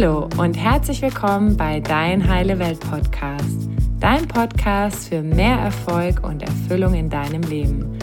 Hallo 0.00 0.30
und 0.38 0.54
herzlich 0.54 1.02
willkommen 1.02 1.58
bei 1.58 1.78
Dein 1.78 2.26
Heile 2.26 2.58
Welt 2.58 2.80
Podcast, 2.80 3.68
dein 4.00 4.26
Podcast 4.26 5.10
für 5.10 5.20
mehr 5.20 5.58
Erfolg 5.58 6.24
und 6.26 6.42
Erfüllung 6.42 6.94
in 6.94 7.10
deinem 7.10 7.42
Leben. 7.42 7.98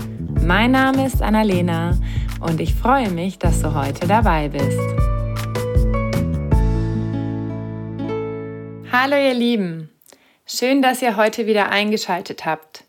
Mein 0.46 0.70
Name 0.74 1.08
ist 1.08 1.24
Annalena 1.24 1.98
und 2.40 2.62
ich 2.62 2.76
freue 2.76 3.10
mich, 3.10 3.40
dass 3.40 3.64
du 3.64 3.74
heute 3.74 4.08
dabei 4.08 4.50
bist. 4.50 4.80
Hallo 8.92 9.16
ihr 9.16 9.34
Lieben, 9.34 9.90
schön, 10.46 10.84
dass 10.84 11.02
ihr 11.02 11.18
heute 11.18 11.48
wieder 11.48 11.70
eingeschaltet 11.70 12.46
habt. 12.46 12.84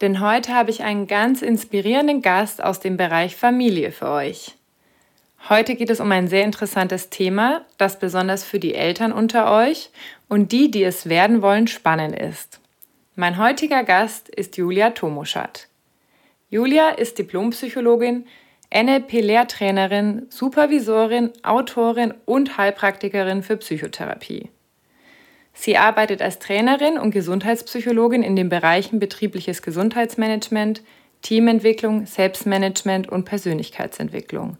Denn 0.00 0.20
heute 0.20 0.54
habe 0.54 0.70
ich 0.70 0.82
einen 0.82 1.06
ganz 1.06 1.42
inspirierenden 1.42 2.22
Gast 2.22 2.64
aus 2.64 2.80
dem 2.80 2.96
Bereich 2.96 3.36
Familie 3.36 3.92
für 3.92 4.08
euch. 4.08 4.55
Heute 5.48 5.76
geht 5.76 5.90
es 5.90 6.00
um 6.00 6.10
ein 6.10 6.26
sehr 6.26 6.42
interessantes 6.42 7.08
Thema, 7.08 7.64
das 7.78 8.00
besonders 8.00 8.42
für 8.42 8.58
die 8.58 8.74
Eltern 8.74 9.12
unter 9.12 9.52
euch 9.52 9.90
und 10.28 10.50
die, 10.50 10.72
die 10.72 10.82
es 10.82 11.08
werden 11.08 11.40
wollen, 11.40 11.68
spannend 11.68 12.18
ist. 12.18 12.58
Mein 13.14 13.38
heutiger 13.38 13.84
Gast 13.84 14.28
ist 14.28 14.56
Julia 14.56 14.90
Tomoschat. 14.90 15.68
Julia 16.50 16.88
ist 16.88 17.18
Diplompsychologin, 17.18 18.26
NLP-Lehrtrainerin, 18.74 20.26
Supervisorin, 20.30 21.30
Autorin 21.44 22.12
und 22.24 22.58
Heilpraktikerin 22.58 23.44
für 23.44 23.56
Psychotherapie. 23.56 24.50
Sie 25.52 25.76
arbeitet 25.76 26.22
als 26.22 26.40
Trainerin 26.40 26.98
und 26.98 27.12
Gesundheitspsychologin 27.12 28.24
in 28.24 28.34
den 28.34 28.48
Bereichen 28.48 28.98
betriebliches 28.98 29.62
Gesundheitsmanagement, 29.62 30.82
Teamentwicklung, 31.22 32.04
Selbstmanagement 32.04 33.08
und 33.08 33.24
Persönlichkeitsentwicklung. 33.24 34.58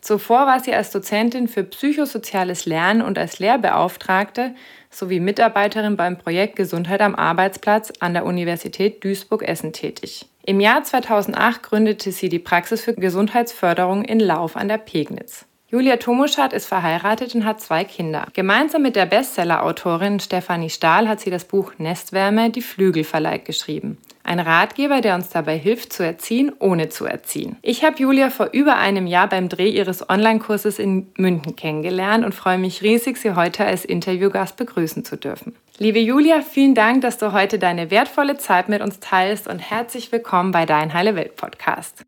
Zuvor 0.00 0.46
war 0.46 0.60
sie 0.60 0.74
als 0.74 0.90
Dozentin 0.90 1.46
für 1.46 1.62
psychosoziales 1.62 2.64
Lernen 2.64 3.02
und 3.02 3.18
als 3.18 3.38
Lehrbeauftragte 3.38 4.54
sowie 4.90 5.20
Mitarbeiterin 5.20 5.96
beim 5.96 6.18
Projekt 6.18 6.56
Gesundheit 6.56 7.00
am 7.00 7.14
Arbeitsplatz 7.14 7.92
an 8.00 8.14
der 8.14 8.24
Universität 8.24 9.04
Duisburg-Essen 9.04 9.72
tätig. 9.72 10.26
Im 10.44 10.58
Jahr 10.58 10.82
2008 10.82 11.62
gründete 11.62 12.12
sie 12.12 12.28
die 12.28 12.38
Praxis 12.38 12.82
für 12.82 12.94
Gesundheitsförderung 12.94 14.04
in 14.04 14.20
Lauf 14.20 14.56
an 14.56 14.68
der 14.68 14.78
Pegnitz. 14.78 15.44
Julia 15.68 15.98
Tomuschat 15.98 16.52
ist 16.52 16.66
verheiratet 16.66 17.34
und 17.36 17.44
hat 17.44 17.60
zwei 17.60 17.84
Kinder. 17.84 18.26
Gemeinsam 18.32 18.82
mit 18.82 18.96
der 18.96 19.06
Bestseller-Autorin 19.06 20.18
Stefanie 20.18 20.70
Stahl 20.70 21.08
hat 21.08 21.20
sie 21.20 21.30
das 21.30 21.44
Buch 21.44 21.74
Nestwärme, 21.78 22.50
die 22.50 22.62
Flügel 22.62 23.04
verleiht 23.04 23.44
geschrieben. 23.44 23.98
Ein 24.22 24.38
Ratgeber, 24.38 25.00
der 25.00 25.14
uns 25.14 25.30
dabei 25.30 25.56
hilft, 25.58 25.92
zu 25.92 26.04
erziehen, 26.04 26.52
ohne 26.58 26.88
zu 26.88 27.06
erziehen. 27.06 27.56
Ich 27.62 27.84
habe 27.84 27.98
Julia 27.98 28.30
vor 28.30 28.50
über 28.52 28.76
einem 28.76 29.06
Jahr 29.06 29.28
beim 29.28 29.48
Dreh 29.48 29.70
ihres 29.70 30.08
Online-Kurses 30.08 30.78
in 30.78 31.08
München 31.16 31.56
kennengelernt 31.56 32.24
und 32.24 32.34
freue 32.34 32.58
mich 32.58 32.82
riesig, 32.82 33.16
sie 33.16 33.34
heute 33.34 33.64
als 33.64 33.84
Interviewgast 33.84 34.56
begrüßen 34.56 35.04
zu 35.04 35.16
dürfen. 35.16 35.54
Liebe 35.78 35.98
Julia, 35.98 36.42
vielen 36.42 36.74
Dank, 36.74 37.00
dass 37.00 37.16
du 37.16 37.32
heute 37.32 37.58
deine 37.58 37.90
wertvolle 37.90 38.36
Zeit 38.36 38.68
mit 38.68 38.82
uns 38.82 39.00
teilst 39.00 39.48
und 39.48 39.58
herzlich 39.58 40.12
willkommen 40.12 40.52
bei 40.52 40.66
Dein 40.66 40.92
Heile 40.92 41.16
Welt 41.16 41.36
Podcast. 41.36 42.04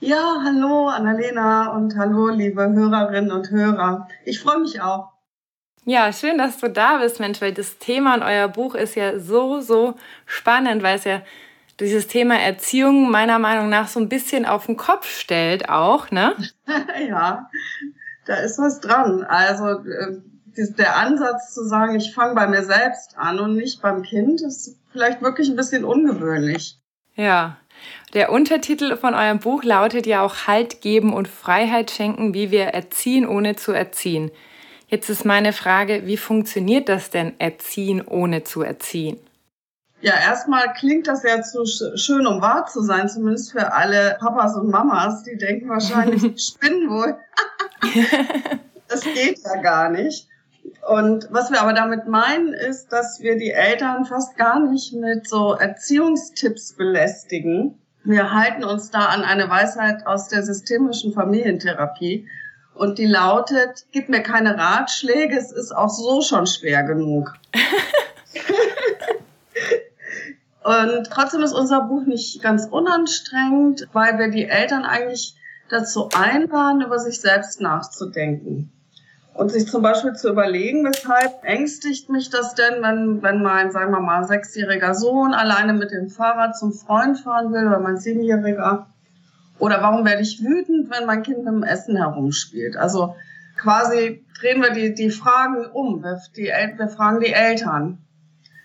Ja, 0.00 0.42
hallo 0.42 0.88
Annalena 0.88 1.76
und 1.76 1.96
hallo 1.96 2.28
liebe 2.28 2.72
Hörerinnen 2.72 3.30
und 3.30 3.50
Hörer. 3.50 4.08
Ich 4.24 4.40
freue 4.40 4.58
mich 4.60 4.80
auch. 4.80 5.12
Ja, 5.90 6.12
schön, 6.12 6.38
dass 6.38 6.58
du 6.58 6.70
da 6.70 6.98
bist, 6.98 7.18
Mensch, 7.18 7.40
weil 7.40 7.52
das 7.52 7.78
Thema 7.78 8.14
in 8.14 8.22
euer 8.22 8.46
Buch 8.46 8.76
ist 8.76 8.94
ja 8.94 9.18
so, 9.18 9.60
so 9.60 9.94
spannend, 10.24 10.84
weil 10.84 10.96
es 10.96 11.02
ja 11.02 11.20
dieses 11.80 12.06
Thema 12.06 12.38
Erziehung 12.38 13.10
meiner 13.10 13.40
Meinung 13.40 13.68
nach 13.68 13.88
so 13.88 13.98
ein 13.98 14.08
bisschen 14.08 14.46
auf 14.46 14.66
den 14.66 14.76
Kopf 14.76 15.08
stellt 15.08 15.68
auch, 15.68 16.12
ne? 16.12 16.36
ja, 17.08 17.50
da 18.24 18.34
ist 18.36 18.60
was 18.60 18.78
dran. 18.78 19.24
Also 19.24 19.66
äh, 19.66 20.18
der 20.78 20.96
Ansatz 20.96 21.54
zu 21.54 21.64
sagen, 21.64 21.96
ich 21.96 22.14
fange 22.14 22.36
bei 22.36 22.46
mir 22.46 22.62
selbst 22.62 23.18
an 23.18 23.40
und 23.40 23.56
nicht 23.56 23.82
beim 23.82 24.04
Kind, 24.04 24.42
ist 24.42 24.78
vielleicht 24.92 25.22
wirklich 25.22 25.48
ein 25.48 25.56
bisschen 25.56 25.84
ungewöhnlich. 25.84 26.78
Ja. 27.16 27.56
Der 28.14 28.30
Untertitel 28.30 28.96
von 28.96 29.14
eurem 29.14 29.40
Buch 29.40 29.64
lautet 29.64 30.06
ja 30.06 30.22
auch 30.22 30.46
Halt 30.46 30.82
geben 30.82 31.12
und 31.12 31.26
Freiheit 31.26 31.90
schenken, 31.90 32.32
wie 32.32 32.52
wir 32.52 32.66
erziehen, 32.66 33.26
ohne 33.26 33.56
zu 33.56 33.72
erziehen. 33.72 34.30
Jetzt 34.90 35.08
ist 35.08 35.24
meine 35.24 35.52
Frage, 35.52 36.06
wie 36.06 36.16
funktioniert 36.16 36.88
das 36.88 37.10
denn, 37.10 37.38
erziehen 37.38 38.02
ohne 38.04 38.42
zu 38.42 38.62
erziehen? 38.62 39.20
Ja, 40.00 40.14
erstmal 40.14 40.72
klingt 40.72 41.06
das 41.06 41.22
ja 41.22 41.42
zu 41.42 41.64
schön, 41.94 42.26
um 42.26 42.40
wahr 42.40 42.66
zu 42.66 42.82
sein, 42.82 43.08
zumindest 43.08 43.52
für 43.52 43.72
alle 43.72 44.16
Papas 44.18 44.56
und 44.56 44.68
Mamas. 44.68 45.22
Die 45.22 45.36
denken 45.36 45.68
wahrscheinlich, 45.68 46.22
die 46.34 46.38
spinnen 46.38 46.90
wohl. 46.90 47.16
das 48.88 49.02
geht 49.02 49.38
ja 49.44 49.60
gar 49.62 49.90
nicht. 49.90 50.26
Und 50.88 51.28
was 51.30 51.52
wir 51.52 51.60
aber 51.60 51.72
damit 51.72 52.08
meinen, 52.08 52.52
ist, 52.52 52.88
dass 52.88 53.20
wir 53.20 53.36
die 53.36 53.52
Eltern 53.52 54.06
fast 54.06 54.36
gar 54.36 54.58
nicht 54.58 54.92
mit 54.92 55.28
so 55.28 55.54
Erziehungstipps 55.54 56.74
belästigen. 56.76 57.78
Wir 58.02 58.32
halten 58.32 58.64
uns 58.64 58.90
da 58.90 59.06
an 59.06 59.22
eine 59.22 59.48
Weisheit 59.50 60.06
aus 60.06 60.26
der 60.28 60.42
systemischen 60.42 61.12
Familientherapie, 61.12 62.26
und 62.80 62.96
die 62.96 63.04
lautet, 63.04 63.84
gib 63.92 64.08
mir 64.08 64.22
keine 64.22 64.56
Ratschläge, 64.56 65.36
es 65.36 65.52
ist 65.52 65.70
auch 65.70 65.90
so 65.90 66.22
schon 66.22 66.46
schwer 66.46 66.82
genug. 66.82 67.34
und 70.64 71.10
trotzdem 71.10 71.42
ist 71.42 71.52
unser 71.52 71.82
Buch 71.82 72.06
nicht 72.06 72.42
ganz 72.42 72.64
unanstrengend, 72.64 73.86
weil 73.92 74.18
wir 74.18 74.28
die 74.28 74.46
Eltern 74.46 74.84
eigentlich 74.84 75.36
dazu 75.68 76.08
einladen, 76.14 76.80
über 76.80 76.98
sich 76.98 77.20
selbst 77.20 77.60
nachzudenken. 77.60 78.72
Und 79.34 79.52
sich 79.52 79.68
zum 79.68 79.82
Beispiel 79.82 80.14
zu 80.14 80.30
überlegen, 80.30 80.82
weshalb 80.86 81.44
ängstigt 81.44 82.08
mich 82.08 82.30
das 82.30 82.54
denn, 82.54 82.82
wenn, 82.82 83.22
wenn 83.22 83.42
mein, 83.42 83.72
sagen 83.72 83.92
wir 83.92 84.00
mal, 84.00 84.24
sechsjähriger 84.24 84.94
Sohn 84.94 85.34
alleine 85.34 85.74
mit 85.74 85.90
dem 85.90 86.08
Fahrrad 86.08 86.56
zum 86.56 86.72
Freund 86.72 87.20
fahren 87.20 87.52
will 87.52 87.66
oder 87.66 87.78
mein 87.78 87.98
siebenjähriger 87.98 88.86
oder 89.60 89.82
warum 89.82 90.04
werde 90.04 90.22
ich 90.22 90.42
wütend, 90.42 90.90
wenn 90.90 91.06
mein 91.06 91.22
Kind 91.22 91.46
im 91.46 91.62
Essen 91.62 91.96
herumspielt? 91.96 92.76
Also 92.76 93.14
quasi 93.56 94.24
drehen 94.40 94.62
wir 94.62 94.70
die, 94.70 94.94
die 94.94 95.10
Fragen 95.10 95.66
um. 95.66 96.02
Wir, 96.02 96.20
die, 96.36 96.46
wir 96.46 96.88
fragen 96.88 97.20
die 97.20 97.32
Eltern 97.32 97.98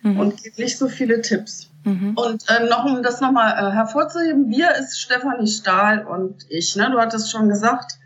mhm. 0.02 0.20
und 0.20 0.44
geben 0.44 0.56
nicht 0.58 0.78
so 0.78 0.88
viele 0.88 1.22
Tipps. 1.22 1.70
Mhm. 1.84 2.14
Und 2.16 2.46
äh, 2.50 2.68
noch 2.68 2.86
um 2.86 3.04
das 3.04 3.22
nochmal 3.22 3.54
äh, 3.54 3.72
hervorzuheben, 3.72 4.50
wir 4.50 4.72
ist 4.76 5.00
Stefanie 5.00 5.48
Stahl 5.48 6.06
und 6.06 6.46
ich. 6.50 6.76
Ne? 6.76 6.90
Du 6.92 7.00
hattest 7.00 7.32
schon 7.32 7.50
gesagt, 7.50 8.00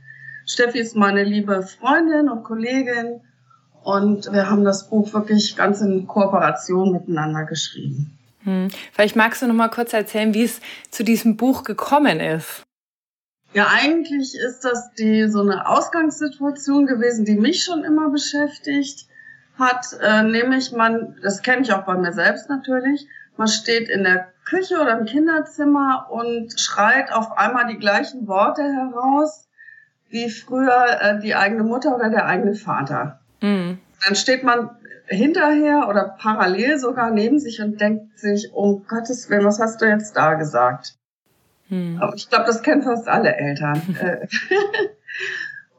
Steffi 0.45 0.79
ist 0.79 0.95
meine 0.95 1.23
liebe 1.23 1.61
Freundin 1.61 2.27
und 2.27 2.43
Kollegin 2.43 3.21
und 3.83 4.31
wir 4.33 4.49
haben 4.49 4.65
das 4.65 4.89
Buch 4.89 5.13
wirklich 5.13 5.55
ganz 5.55 5.79
in 5.81 6.07
Kooperation 6.07 6.91
miteinander 6.91 7.45
geschrieben. 7.45 8.17
Hm. 8.43 8.69
Vielleicht 8.91 9.15
magst 9.15 9.41
du 9.41 9.47
noch 9.47 9.53
mal 9.53 9.69
kurz 9.69 9.93
erzählen, 9.93 10.33
wie 10.33 10.43
es 10.43 10.59
zu 10.89 11.03
diesem 11.03 11.37
Buch 11.37 11.63
gekommen 11.63 12.19
ist. 12.19 12.65
Ja, 13.53 13.67
eigentlich 13.71 14.35
ist 14.35 14.63
das 14.63 14.91
die 14.93 15.27
so 15.27 15.41
eine 15.41 15.67
Ausgangssituation 15.67 16.85
gewesen, 16.85 17.25
die 17.25 17.35
mich 17.35 17.63
schon 17.63 17.83
immer 17.83 18.09
beschäftigt 18.09 19.07
hat. 19.57 19.87
Äh, 20.01 20.23
nämlich 20.23 20.71
man, 20.71 21.17
das 21.23 21.41
kenne 21.41 21.63
ich 21.63 21.73
auch 21.73 21.85
bei 21.85 21.95
mir 21.95 22.13
selbst 22.13 22.49
natürlich, 22.49 23.07
man 23.37 23.47
steht 23.47 23.89
in 23.89 24.03
der 24.03 24.27
Küche 24.45 24.79
oder 24.79 24.99
im 24.99 25.05
Kinderzimmer 25.05 26.07
und 26.11 26.59
schreit 26.59 27.11
auf 27.11 27.37
einmal 27.37 27.67
die 27.67 27.77
gleichen 27.77 28.27
Worte 28.27 28.63
heraus 28.63 29.47
wie 30.09 30.29
früher 30.29 30.99
äh, 30.99 31.19
die 31.19 31.35
eigene 31.35 31.63
Mutter 31.63 31.95
oder 31.95 32.09
der 32.09 32.25
eigene 32.25 32.55
Vater. 32.55 33.21
Mhm. 33.41 33.79
Dann 34.05 34.15
steht 34.15 34.43
man 34.43 34.71
hinterher 35.07 35.87
oder 35.87 36.15
parallel 36.19 36.77
sogar 36.79 37.11
neben 37.11 37.39
sich 37.39 37.61
und 37.61 37.79
denkt 37.79 38.19
sich, 38.19 38.51
um 38.53 38.85
Gottes 38.87 39.29
Willen, 39.29 39.45
was 39.45 39.59
hast 39.59 39.81
du 39.81 39.85
jetzt 39.85 40.15
da 40.15 40.33
gesagt? 40.35 40.98
Hm. 41.69 41.97
Aber 42.01 42.15
ich 42.15 42.29
glaube, 42.29 42.45
das 42.45 42.61
kennen 42.61 42.81
fast 42.81 43.07
alle 43.07 43.35
Eltern. 43.35 43.81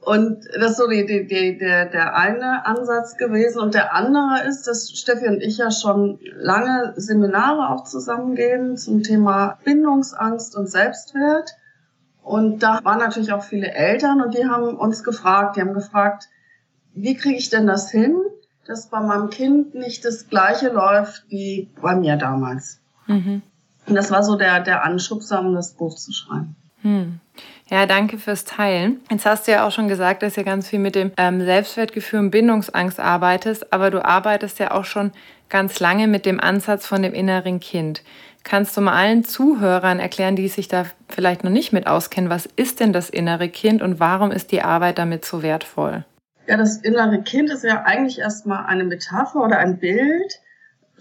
Und 0.03 0.47
das 0.59 0.73
ist 0.73 0.77
so 0.79 0.89
die, 0.89 1.05
die, 1.05 1.27
die, 1.27 1.59
der, 1.59 1.85
der 1.87 2.17
eine 2.17 2.65
Ansatz 2.65 3.17
gewesen. 3.17 3.61
Und 3.61 3.75
der 3.75 3.95
andere 3.95 4.43
ist, 4.49 4.67
dass 4.67 4.91
Steffi 4.91 5.29
und 5.29 5.43
ich 5.43 5.59
ja 5.59 5.71
schon 5.71 6.19
lange 6.33 6.95
Seminare 6.97 7.69
auch 7.69 7.85
zusammengeben 7.85 8.79
zum 8.79 9.03
Thema 9.03 9.59
Bindungsangst 9.65 10.57
und 10.57 10.71
Selbstwert. 10.71 11.51
Und 12.23 12.63
da 12.63 12.81
waren 12.83 12.99
natürlich 12.99 13.33
auch 13.33 13.45
viele 13.45 13.73
Eltern 13.73 14.23
und 14.23 14.35
die 14.35 14.47
haben 14.47 14.77
uns 14.77 15.05
gefragt, 15.05 15.57
die 15.57 15.61
haben 15.61 15.75
gefragt, 15.75 16.29
wie 16.95 17.15
kriege 17.15 17.37
ich 17.37 17.51
denn 17.51 17.67
das 17.67 17.91
hin, 17.91 18.17
dass 18.67 18.89
bei 18.89 19.01
meinem 19.01 19.31
Kind 19.31 19.75
nicht 19.75 20.05
das 20.05 20.29
gleiche 20.29 20.69
läuft 20.69 21.25
wie 21.29 21.71
bei 21.81 21.95
mir 21.95 22.17
damals. 22.17 22.81
Mhm. 23.07 23.43
Und 23.91 23.97
das 23.97 24.11
war 24.11 24.23
so 24.23 24.37
der, 24.37 24.61
der 24.61 24.85
Anschubser, 24.85 25.41
um 25.41 25.55
das 25.55 25.73
Buch 25.73 25.97
zu 25.97 26.13
schreiben. 26.13 26.57
Hm. 26.83 27.21
Ja, 27.69 27.87
danke 27.87 28.19
fürs 28.19 28.45
Teilen. 28.45 29.01
Jetzt 29.11 29.27
hast 29.27 29.47
du 29.47 29.53
ja 29.53 29.67
auch 29.67 29.71
schon 29.71 29.89
gesagt, 29.89 30.23
dass 30.23 30.35
du 30.35 30.45
ganz 30.45 30.69
viel 30.69 30.79
mit 30.79 30.95
dem 30.95 31.13
ähm, 31.17 31.45
Selbstwertgefühl 31.45 32.21
und 32.21 32.31
Bindungsangst 32.31 32.99
arbeitest, 32.99 33.73
aber 33.73 33.91
du 33.91 34.05
arbeitest 34.05 34.59
ja 34.59 34.71
auch 34.71 34.85
schon 34.85 35.13
ganz 35.49 35.79
lange 35.79 36.09
mit 36.09 36.27
dem 36.27 36.41
Ansatz 36.41 36.87
von 36.87 37.03
dem 37.03 37.13
inneren 37.13 37.61
Kind. 37.61 38.03
Kannst 38.43 38.77
du 38.77 38.81
mal 38.81 38.95
allen 38.95 39.25
Zuhörern 39.25 40.01
erklären, 40.01 40.35
die 40.35 40.49
sich 40.49 40.69
da 40.69 40.87
vielleicht 41.09 41.45
noch 41.45 41.51
nicht 41.51 41.73
mit 41.73 41.87
auskennen, 41.87 42.31
was 42.31 42.47
ist 42.47 42.81
denn 42.81 42.93
das 42.93 43.11
innere 43.11 43.49
Kind 43.49 43.83
und 43.83 44.01
warum 44.01 44.31
ist 44.31 44.51
die 44.51 44.63
Arbeit 44.63 44.99
damit 44.99 45.25
so 45.25 45.43
wertvoll? 45.43 46.05
Ja, 46.47 46.57
das 46.57 46.79
innere 46.79 47.23
Kind 47.23 47.51
ist 47.51 47.65
ja 47.65 47.83
eigentlich 47.83 48.19
erstmal 48.19 48.67
eine 48.67 48.85
Metapher 48.85 49.45
oder 49.45 49.59
ein 49.59 49.79
Bild 49.79 50.41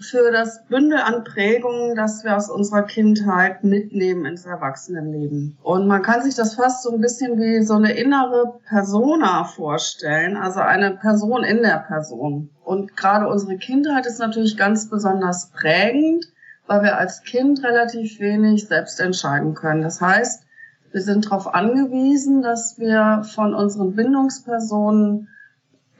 für 0.00 0.32
das 0.32 0.64
Bündel 0.66 0.98
an 0.98 1.24
Prägungen, 1.24 1.94
das 1.94 2.24
wir 2.24 2.36
aus 2.36 2.48
unserer 2.48 2.82
Kindheit 2.82 3.64
mitnehmen 3.64 4.24
ins 4.24 4.46
Erwachsenenleben. 4.46 5.58
Und 5.62 5.86
man 5.86 6.02
kann 6.02 6.22
sich 6.22 6.34
das 6.34 6.54
fast 6.54 6.82
so 6.82 6.92
ein 6.92 7.00
bisschen 7.00 7.38
wie 7.38 7.62
so 7.62 7.74
eine 7.74 7.92
innere 7.92 8.58
Persona 8.66 9.44
vorstellen, 9.44 10.36
also 10.36 10.60
eine 10.60 10.92
Person 10.92 11.44
in 11.44 11.62
der 11.62 11.84
Person. 11.86 12.50
Und 12.64 12.96
gerade 12.96 13.28
unsere 13.28 13.56
Kindheit 13.58 14.06
ist 14.06 14.18
natürlich 14.18 14.56
ganz 14.56 14.88
besonders 14.88 15.50
prägend, 15.50 16.26
weil 16.66 16.82
wir 16.82 16.96
als 16.96 17.22
Kind 17.22 17.62
relativ 17.62 18.20
wenig 18.20 18.66
selbst 18.68 19.00
entscheiden 19.00 19.54
können. 19.54 19.82
Das 19.82 20.00
heißt, 20.00 20.44
wir 20.92 21.02
sind 21.02 21.26
darauf 21.26 21.54
angewiesen, 21.54 22.42
dass 22.42 22.78
wir 22.78 23.22
von 23.24 23.54
unseren 23.54 23.94
Bindungspersonen 23.94 25.28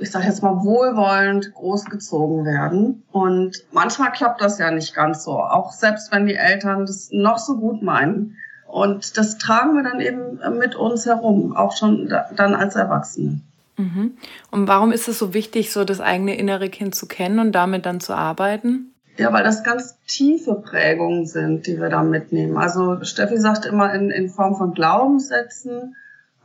ich 0.01 0.11
sage 0.11 0.27
jetzt 0.27 0.43
mal, 0.43 0.65
wohlwollend 0.65 1.53
großgezogen 1.55 2.45
werden. 2.45 3.03
Und 3.13 3.65
manchmal 3.71 4.13
klappt 4.13 4.41
das 4.41 4.59
ja 4.59 4.71
nicht 4.71 4.95
ganz 4.95 5.25
so, 5.25 5.33
auch 5.33 5.73
selbst 5.73 6.11
wenn 6.11 6.27
die 6.27 6.35
Eltern 6.35 6.87
das 6.87 7.11
noch 7.13 7.39
so 7.39 7.59
gut 7.59 7.83
meinen. 7.83 8.37
Und 8.67 9.17
das 9.19 9.37
tragen 9.39 9.75
wir 9.75 9.83
dann 9.83 10.01
eben 10.01 10.41
mit 10.59 10.75
uns 10.75 11.05
herum, 11.05 11.55
auch 11.57 11.77
schon 11.77 12.09
dann 12.09 12.55
als 12.55 12.77
Erwachsene. 12.77 13.41
Mhm. 13.77 14.13
Und 14.51 14.69
warum 14.69 14.93
ist 14.93 15.09
es 15.09 15.19
so 15.19 15.35
wichtig, 15.35 15.73
so 15.73 15.85
das 15.85 16.01
eigene 16.01 16.37
innere 16.37 16.69
Kind 16.69 16.95
zu 16.95 17.07
kennen 17.07 17.39
und 17.39 17.53
damit 17.53 17.85
dann 17.87 18.01
zu 18.01 18.15
arbeiten? 18.15 18.93
Ja, 19.17 19.33
weil 19.33 19.45
das 19.45 19.65
ganz 19.65 19.99
tiefe 20.07 20.55
Prägungen 20.55 21.27
sind, 21.27 21.67
die 21.67 21.79
wir 21.79 21.91
da 21.91 22.03
mitnehmen. 22.03 22.57
Also 22.57 23.03
Steffi 23.03 23.39
sagt 23.39 23.67
immer 23.67 23.93
in, 23.93 24.11
in 24.11 24.31
Form 24.31 24.55
von 24.57 24.73
Glaubenssätzen, 24.73 25.97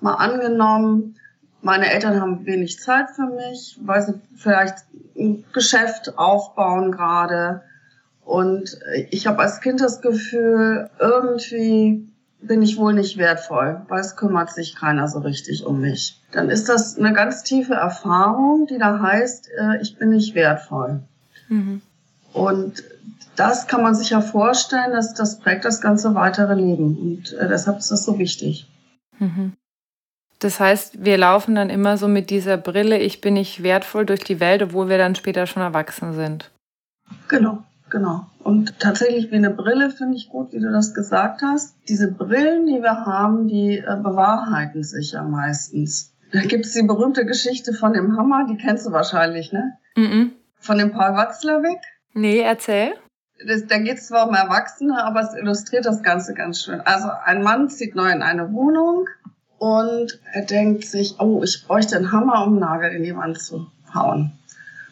mal 0.01 0.15
angenommen, 0.15 1.15
meine 1.65 1.91
Eltern 1.91 2.21
haben 2.21 2.45
wenig 2.45 2.79
Zeit 2.79 3.09
für 3.15 3.25
mich, 3.25 3.79
weil 3.83 3.99
sie 4.03 4.13
vielleicht 4.35 4.75
ein 5.17 5.43
Geschäft 5.51 6.15
aufbauen 6.15 6.91
gerade. 6.91 7.63
Und 8.23 8.77
ich 9.09 9.25
habe 9.25 9.39
als 9.39 9.61
Kind 9.61 9.81
das 9.81 9.99
Gefühl, 10.01 10.91
irgendwie 10.99 12.07
bin 12.39 12.61
ich 12.61 12.77
wohl 12.77 12.93
nicht 12.93 13.17
wertvoll, 13.17 13.81
weil 13.87 13.99
es 13.99 14.15
kümmert 14.15 14.51
sich 14.51 14.75
keiner 14.75 15.07
so 15.07 15.19
richtig 15.19 15.65
um 15.65 15.81
mich. 15.81 16.21
Dann 16.31 16.51
ist 16.51 16.69
das 16.69 16.99
eine 16.99 17.13
ganz 17.13 17.41
tiefe 17.41 17.73
Erfahrung, 17.73 18.67
die 18.67 18.77
da 18.77 18.99
heißt, 19.01 19.49
äh, 19.57 19.81
ich 19.81 19.97
bin 19.97 20.11
nicht 20.11 20.35
wertvoll. 20.35 20.99
Mhm. 21.49 21.81
Und 22.31 22.83
das 23.37 23.65
kann 23.65 23.81
man 23.81 23.95
sich 23.95 24.11
ja 24.11 24.21
vorstellen, 24.21 24.91
dass 24.91 25.15
das 25.15 25.39
prägt 25.39 25.65
das 25.65 25.81
ganze 25.81 26.13
weitere 26.13 26.53
Leben. 26.53 26.95
Und 26.95 27.33
äh, 27.33 27.47
deshalb 27.47 27.79
ist 27.79 27.89
das 27.89 28.05
so 28.05 28.19
wichtig. 28.19 28.67
Mhm. 29.17 29.53
Das 30.39 30.59
heißt, 30.59 31.05
wir 31.05 31.17
laufen 31.17 31.55
dann 31.55 31.69
immer 31.69 31.97
so 31.97 32.07
mit 32.07 32.29
dieser 32.29 32.57
Brille, 32.57 32.97
ich 32.97 33.21
bin 33.21 33.35
nicht 33.35 33.63
wertvoll 33.63 34.05
durch 34.05 34.23
die 34.23 34.39
Welt, 34.39 34.61
obwohl 34.61 34.89
wir 34.89 34.97
dann 34.97 35.15
später 35.15 35.47
schon 35.47 35.63
erwachsen 35.63 36.13
sind. 36.13 36.51
Genau, 37.27 37.63
genau. 37.89 38.27
Und 38.43 38.79
tatsächlich 38.79 39.31
wie 39.31 39.35
eine 39.35 39.49
Brille 39.49 39.91
finde 39.91 40.17
ich 40.17 40.29
gut, 40.29 40.51
wie 40.51 40.59
du 40.59 40.71
das 40.71 40.93
gesagt 40.93 41.41
hast. 41.41 41.75
Diese 41.87 42.11
Brillen, 42.11 42.67
die 42.67 42.81
wir 42.81 43.05
haben, 43.05 43.47
die 43.47 43.77
äh, 43.77 43.95
bewahrheiten 43.95 44.83
sich 44.83 45.13
ja 45.13 45.23
meistens. 45.23 46.13
Da 46.31 46.41
gibt 46.41 46.65
es 46.65 46.73
die 46.73 46.83
berühmte 46.83 47.25
Geschichte 47.25 47.73
von 47.73 47.93
dem 47.93 48.17
Hammer, 48.17 48.45
die 48.49 48.57
kennst 48.57 48.85
du 48.85 48.91
wahrscheinlich, 48.91 49.53
ne? 49.53 49.77
Mm, 49.95 50.01
-mm. 50.01 50.31
Von 50.59 50.77
dem 50.77 50.91
Paul 50.91 51.15
Watzlawick. 51.15 51.79
Nee, 52.13 52.39
erzähl. 52.39 52.93
Das, 53.47 53.65
da 53.67 53.77
geht 53.77 53.97
es 53.97 54.07
zwar 54.07 54.27
um 54.27 54.33
Erwachsene, 54.33 55.03
aber 55.03 55.21
es 55.21 55.33
illustriert 55.33 55.85
das 55.85 56.03
Ganze 56.03 56.33
ganz 56.33 56.61
schön. 56.61 56.81
Also 56.81 57.09
ein 57.23 57.43
Mann 57.43 57.69
zieht 57.69 57.95
neu 57.95 58.09
in 58.09 58.21
eine 58.21 58.51
Wohnung 58.53 59.07
und 59.65 60.19
er 60.31 60.43
denkt 60.43 60.85
sich, 60.85 61.19
oh, 61.19 61.41
ich 61.43 61.65
bräuchte 61.65 61.95
einen 61.95 62.11
Hammer, 62.11 62.43
um 62.43 62.51
einen 62.51 62.59
Nagel 62.59 62.91
in 62.91 63.01
die 63.01 63.15
Wand 63.15 63.41
zu 63.41 63.65
hauen. 63.95 64.37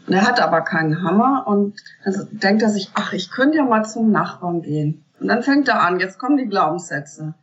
Und 0.07 0.13
er 0.13 0.23
hat 0.23 0.41
aber 0.41 0.61
keinen 0.61 1.03
Hammer 1.03 1.45
und 1.45 1.79
dann 2.03 2.27
denkt 2.31 2.63
er 2.63 2.69
sich, 2.69 2.89
ach, 2.95 3.13
ich 3.13 3.29
könnte 3.29 3.57
ja 3.57 3.65
mal 3.65 3.85
zum 3.85 4.09
Nachbarn 4.09 4.63
gehen. 4.63 5.05
Und 5.19 5.27
dann 5.27 5.43
fängt 5.43 5.67
er 5.67 5.83
an, 5.83 5.99
jetzt 5.99 6.17
kommen 6.17 6.37
die 6.37 6.47
Glaubenssätze. 6.47 7.35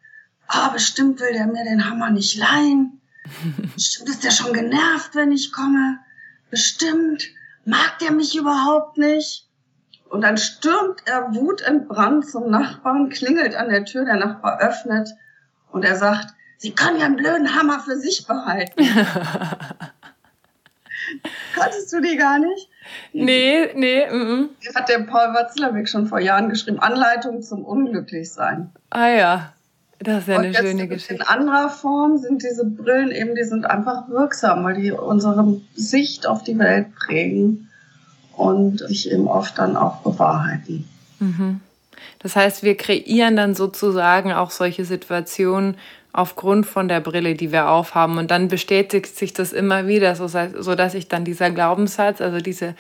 Ah, 0.49 0.71
bestimmt 0.71 1.21
will 1.21 1.33
der 1.33 1.47
mir 1.47 1.63
den 1.63 1.89
Hammer 1.89 2.11
nicht 2.11 2.37
leihen. 2.37 3.01
Bestimmt 3.77 4.09
ist 4.09 4.25
der 4.25 4.33
schon 4.33 4.53
genervt, 4.53 5.15
wenn 5.15 5.31
ich 5.31 5.53
komme. 5.53 6.01
Bestimmt 6.51 7.23
mag 7.65 8.01
der 8.01 8.11
mich 8.11 8.37
überhaupt 8.37 8.99
nicht. 8.99 9.47
Und 10.09 10.23
dann 10.23 10.37
stürmt 10.37 11.03
er 11.05 11.33
wutentbrannt 11.33 12.29
zum 12.29 12.51
Nachbarn, 12.51 13.09
klingelt 13.09 13.55
an 13.55 13.69
der 13.69 13.85
Tür, 13.85 14.05
der 14.05 14.17
Nachbar 14.17 14.59
öffnet 14.59 15.11
und 15.71 15.85
er 15.85 15.95
sagt, 15.95 16.35
Sie 16.61 16.73
können 16.73 17.01
ja 17.01 17.07
einen 17.07 17.17
blöden 17.17 17.55
Hammer 17.55 17.81
für 17.81 17.97
sich 17.97 18.27
behalten. 18.27 18.85
Kanntest 21.55 21.91
du 21.91 22.03
die 22.03 22.19
gar 22.19 22.39
nicht? 22.39 22.69
Nee, 23.15 23.71
nee. 23.75 24.07
Mm 24.07 24.51
-mm. 24.61 24.75
Hat 24.75 24.91
der 24.91 24.99
Paul 24.99 25.33
Watzlawick 25.33 25.89
schon 25.89 26.07
vor 26.07 26.21
Jahren 26.21 26.51
geschrieben. 26.51 26.79
Anleitung 26.79 27.41
zum 27.41 27.65
Unglücklichsein. 27.65 28.71
Ah 28.91 29.09
ja, 29.09 29.55
das 30.01 30.19
ist 30.25 30.29
ja 30.29 30.39
eine 30.39 30.53
schöne 30.53 30.87
Geschichte. 30.87 31.15
In 31.15 31.23
anderer 31.23 31.71
Form 31.71 32.19
sind 32.19 32.43
diese 32.43 32.67
Brillen 32.67 33.11
eben, 33.11 33.35
die 33.35 33.45
sind 33.45 33.65
einfach 33.65 34.11
wirksam, 34.11 34.63
weil 34.63 34.75
die 34.75 34.93
unsere 34.93 35.63
Sicht 35.75 36.27
auf 36.27 36.45
die 36.45 36.59
Welt 36.59 36.95
prägen 36.95 37.71
und 38.37 38.81
sich 38.81 39.11
eben 39.11 39.29
oft 39.29 39.57
dann 39.57 39.79
auch 39.79 40.03
bewahrheiten. 40.03 40.87
Mhm. 41.21 41.63
Das 42.19 42.37
heißt, 42.37 42.63
wir 42.63 42.77
kreieren 42.77 43.35
dann 43.35 43.55
sozusagen 43.55 44.33
auch 44.33 44.51
solche 44.51 44.85
Situationen, 44.85 45.77
aufgrund 46.13 46.67
von 46.67 46.89
der 46.89 47.01
Brille, 47.01 47.35
die 47.35 47.53
wir 47.53 47.69
aufhaben. 47.69 48.19
Und 48.19 48.31
dann 48.31 48.49
bestätigt 48.49 49.17
sich 49.17 49.33
das 49.33 49.53
immer 49.53 49.87
wieder, 49.87 50.15
so, 50.17 50.75
dass 50.75 50.93
sich 50.93 51.09
dann 51.09 51.25
dieser 51.25 51.51
Glaubenssatz, 51.51 52.21
also 52.21 52.39
diese 52.39 52.75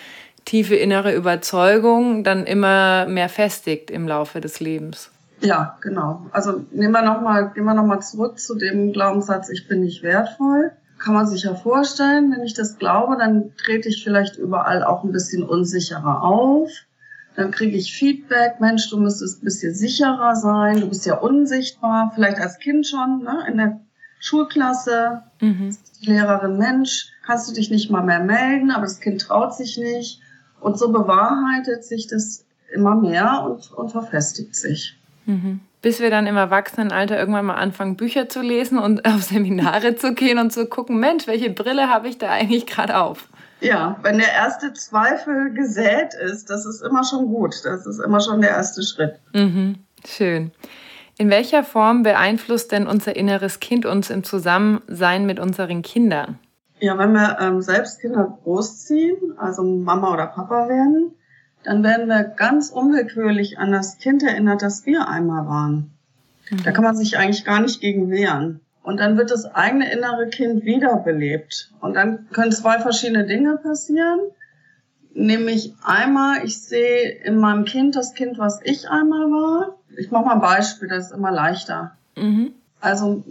tiefe 0.44 0.74
innere 0.74 1.14
Überzeugung 1.14 2.24
dann 2.24 2.44
immer 2.44 3.06
mehr 3.06 3.28
festigt 3.28 3.90
im 3.90 4.08
Laufe 4.08 4.40
des 4.40 4.60
Lebens. 4.60 5.10
Ja, 5.40 5.76
genau. 5.80 6.26
Also 6.32 6.64
nehmen 6.70 6.92
wir 6.92 7.02
noch 7.02 7.20
mal, 7.20 7.50
gehen 7.50 7.64
wir 7.64 7.74
nochmal 7.74 8.02
zurück 8.02 8.38
zu 8.38 8.56
dem 8.56 8.92
Glaubenssatz, 8.92 9.48
ich 9.50 9.68
bin 9.68 9.80
nicht 9.80 10.02
wertvoll. 10.02 10.72
Kann 10.98 11.14
man 11.14 11.26
sich 11.26 11.44
ja 11.44 11.54
vorstellen, 11.54 12.32
wenn 12.32 12.44
ich 12.44 12.52
das 12.52 12.78
glaube, 12.78 13.16
dann 13.16 13.52
trete 13.56 13.88
ich 13.88 14.04
vielleicht 14.04 14.36
überall 14.36 14.84
auch 14.84 15.02
ein 15.02 15.12
bisschen 15.12 15.42
unsicherer 15.42 16.22
auf 16.22 16.68
dann 17.36 17.50
kriege 17.50 17.76
ich 17.76 17.92
Feedback, 17.92 18.60
Mensch, 18.60 18.90
du 18.90 18.98
müsstest 18.98 19.42
ein 19.42 19.44
bisschen 19.44 19.74
sicherer 19.74 20.36
sein, 20.36 20.80
du 20.80 20.88
bist 20.88 21.06
ja 21.06 21.16
unsichtbar, 21.16 22.12
vielleicht 22.14 22.38
als 22.38 22.58
Kind 22.58 22.86
schon, 22.86 23.22
ne, 23.22 23.44
in 23.48 23.56
der 23.56 23.80
Schulklasse, 24.18 25.22
mhm. 25.40 25.76
die 26.00 26.06
Lehrerin, 26.06 26.58
Mensch, 26.58 27.08
kannst 27.24 27.48
du 27.48 27.54
dich 27.54 27.70
nicht 27.70 27.90
mal 27.90 28.02
mehr 28.02 28.20
melden, 28.20 28.70
aber 28.70 28.82
das 28.82 29.00
Kind 29.00 29.20
traut 29.22 29.54
sich 29.54 29.78
nicht. 29.78 30.20
Und 30.60 30.78
so 30.78 30.92
bewahrheitet 30.92 31.84
sich 31.84 32.06
das 32.06 32.44
immer 32.72 32.94
mehr 32.94 33.44
und, 33.44 33.72
und 33.72 33.90
verfestigt 33.90 34.54
sich. 34.54 34.96
Mhm. 35.26 35.60
Bis 35.80 36.00
wir 36.00 36.10
dann 36.10 36.26
im 36.26 36.36
Erwachsenenalter 36.36 37.18
irgendwann 37.18 37.46
mal 37.46 37.54
anfangen, 37.54 37.96
Bücher 37.96 38.28
zu 38.28 38.42
lesen 38.42 38.78
und 38.78 39.04
auf 39.08 39.22
Seminare 39.22 39.96
zu 39.96 40.14
gehen 40.14 40.38
und 40.38 40.52
zu 40.52 40.66
gucken, 40.66 41.00
Mensch, 41.00 41.26
welche 41.26 41.50
Brille 41.50 41.88
habe 41.88 42.08
ich 42.08 42.18
da 42.18 42.28
eigentlich 42.30 42.66
gerade 42.66 42.98
auf? 42.98 43.28
Ja, 43.60 43.98
wenn 44.02 44.18
der 44.18 44.32
erste 44.32 44.72
Zweifel 44.72 45.52
gesät 45.52 46.14
ist, 46.14 46.50
das 46.50 46.64
ist 46.64 46.82
immer 46.82 47.04
schon 47.04 47.26
gut. 47.26 47.54
Das 47.64 47.86
ist 47.86 47.98
immer 47.98 48.20
schon 48.20 48.40
der 48.40 48.50
erste 48.50 48.82
Schritt. 48.82 49.20
Mhm, 49.34 49.76
schön. 50.06 50.50
In 51.18 51.28
welcher 51.28 51.62
Form 51.64 52.02
beeinflusst 52.02 52.72
denn 52.72 52.86
unser 52.86 53.14
inneres 53.14 53.60
Kind 53.60 53.84
uns 53.84 54.08
im 54.08 54.24
Zusammensein 54.24 55.26
mit 55.26 55.38
unseren 55.38 55.82
Kindern? 55.82 56.38
Ja, 56.78 56.96
wenn 56.96 57.12
wir 57.12 57.38
ähm, 57.40 57.60
selbst 57.60 58.00
Kinder 58.00 58.38
großziehen, 58.42 59.38
also 59.38 59.62
Mama 59.62 60.14
oder 60.14 60.26
Papa 60.28 60.68
werden, 60.70 61.12
dann 61.62 61.82
werden 61.82 62.08
wir 62.08 62.24
ganz 62.24 62.70
unwillkürlich 62.70 63.58
an 63.58 63.70
das 63.70 63.98
Kind 63.98 64.22
erinnert, 64.22 64.62
das 64.62 64.86
wir 64.86 65.08
einmal 65.08 65.46
waren. 65.46 65.90
Mhm. 66.50 66.62
Da 66.64 66.72
kann 66.72 66.84
man 66.84 66.96
sich 66.96 67.18
eigentlich 67.18 67.44
gar 67.44 67.60
nicht 67.60 67.82
gegen 67.82 68.10
wehren. 68.10 68.60
Und 68.90 68.96
dann 68.96 69.16
wird 69.16 69.30
das 69.30 69.44
eigene 69.54 69.92
innere 69.92 70.26
Kind 70.30 70.64
wiederbelebt. 70.64 71.70
Und 71.80 71.94
dann 71.94 72.28
können 72.32 72.50
zwei 72.50 72.80
verschiedene 72.80 73.24
Dinge 73.24 73.56
passieren. 73.56 74.18
Nämlich 75.14 75.74
einmal, 75.84 76.44
ich 76.44 76.60
sehe 76.60 77.10
in 77.22 77.36
meinem 77.36 77.66
Kind 77.66 77.94
das 77.94 78.14
Kind, 78.14 78.36
was 78.38 78.58
ich 78.64 78.90
einmal 78.90 79.30
war. 79.30 79.76
Ich 79.96 80.10
mache 80.10 80.24
mal 80.24 80.34
ein 80.34 80.40
Beispiel, 80.40 80.88
das 80.88 81.06
ist 81.06 81.12
immer 81.12 81.30
leichter. 81.30 81.92
Mhm. 82.16 82.50
Also 82.80 83.22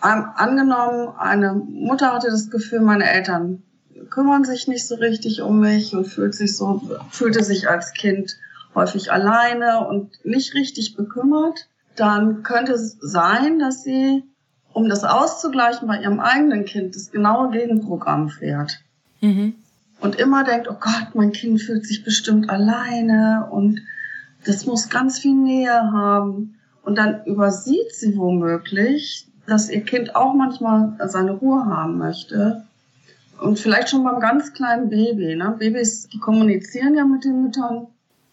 angenommen, 0.00 1.14
eine 1.16 1.54
Mutter 1.54 2.12
hatte 2.12 2.32
das 2.32 2.50
Gefühl, 2.50 2.80
meine 2.80 3.08
Eltern 3.08 3.62
kümmern 4.10 4.44
sich 4.44 4.66
nicht 4.66 4.88
so 4.88 4.96
richtig 4.96 5.42
um 5.42 5.60
mich 5.60 5.94
und 5.94 6.06
fühlt 6.06 6.34
sich 6.34 6.56
so, 6.56 6.82
fühlte 7.12 7.44
sich 7.44 7.68
als 7.68 7.92
Kind 7.92 8.36
häufig 8.74 9.12
alleine 9.12 9.86
und 9.86 10.24
nicht 10.24 10.54
richtig 10.54 10.96
bekümmert. 10.96 11.68
Dann 11.94 12.42
könnte 12.42 12.72
es 12.72 12.98
sein, 13.00 13.60
dass 13.60 13.84
sie 13.84 14.24
um 14.72 14.88
das 14.88 15.04
auszugleichen 15.04 15.88
bei 15.88 16.00
ihrem 16.00 16.20
eigenen 16.20 16.64
Kind, 16.64 16.94
das 16.94 17.10
genaue 17.10 17.50
Gegenprogramm 17.50 18.28
fährt. 18.28 18.80
Mhm. 19.20 19.54
Und 20.00 20.16
immer 20.16 20.42
denkt, 20.44 20.68
oh 20.68 20.76
Gott, 20.78 21.14
mein 21.14 21.32
Kind 21.32 21.60
fühlt 21.60 21.86
sich 21.86 22.04
bestimmt 22.04 22.50
alleine 22.50 23.48
und 23.50 23.80
das 24.44 24.66
muss 24.66 24.88
ganz 24.88 25.20
viel 25.20 25.34
Nähe 25.34 25.92
haben. 25.92 26.58
Und 26.84 26.96
dann 26.96 27.24
übersieht 27.26 27.92
sie 27.92 28.16
womöglich, 28.16 29.28
dass 29.46 29.70
ihr 29.70 29.82
Kind 29.82 30.16
auch 30.16 30.34
manchmal 30.34 30.96
seine 31.06 31.32
Ruhe 31.32 31.66
haben 31.66 31.98
möchte 31.98 32.64
Und 33.40 33.58
vielleicht 33.58 33.90
schon 33.90 34.04
beim 34.04 34.20
ganz 34.20 34.52
kleinen 34.52 34.88
Baby. 34.88 35.36
Ne? 35.36 35.54
Babys, 35.58 36.08
die 36.08 36.18
kommunizieren 36.18 36.94
ja 36.94 37.04
mit 37.04 37.24
den 37.24 37.42
Müttern. 37.42 37.86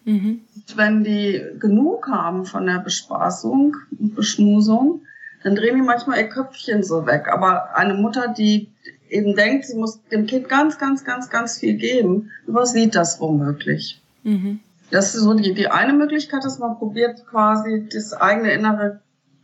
Mhm. 0.04 0.40
Wenn 0.76 1.04
die 1.04 1.42
genug 1.58 2.08
haben 2.08 2.46
von 2.46 2.66
der 2.66 2.78
Bespaßung 2.78 3.76
und 3.98 4.14
Beschmusung, 4.14 5.02
dann 5.42 5.56
drehen 5.56 5.76
die 5.76 5.82
manchmal 5.82 6.18
ihr 6.18 6.28
Köpfchen 6.28 6.82
so 6.82 7.06
weg. 7.06 7.28
Aber 7.32 7.76
eine 7.76 7.94
Mutter, 7.94 8.28
die 8.28 8.68
eben 9.08 9.34
denkt, 9.34 9.66
sie 9.66 9.76
muss 9.76 10.00
dem 10.10 10.26
Kind 10.26 10.48
ganz, 10.48 10.78
ganz, 10.78 11.04
ganz, 11.04 11.30
ganz 11.30 11.58
viel 11.58 11.74
geben, 11.74 12.30
übersieht 12.46 12.94
das 12.94 13.20
womöglich. 13.20 14.00
Mhm. 14.22 14.60
Das 14.90 15.14
ist 15.14 15.22
so 15.22 15.34
die, 15.34 15.54
die 15.54 15.68
eine 15.68 15.92
Möglichkeit, 15.92 16.44
dass 16.44 16.58
man 16.58 16.76
probiert, 16.76 17.26
quasi 17.26 17.88
das 17.92 18.12
eigene 18.12 18.52
innere 18.52 19.00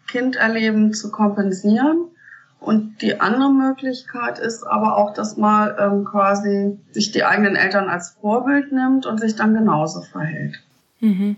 Kinderleben 0.08 0.92
zu 0.92 1.10
kompensieren. 1.10 2.08
Und 2.58 3.00
die 3.02 3.20
andere 3.20 3.52
Möglichkeit 3.52 4.38
ist 4.38 4.64
aber 4.64 4.96
auch, 4.96 5.14
dass 5.14 5.36
man 5.36 5.74
ähm, 5.78 6.04
quasi 6.04 6.78
sich 6.90 7.12
die 7.12 7.24
eigenen 7.24 7.54
Eltern 7.54 7.88
als 7.88 8.16
Vorbild 8.20 8.72
nimmt 8.72 9.06
und 9.06 9.20
sich 9.20 9.36
dann 9.36 9.54
genauso 9.54 10.00
verhält. 10.00 10.62
Mhm. 11.00 11.36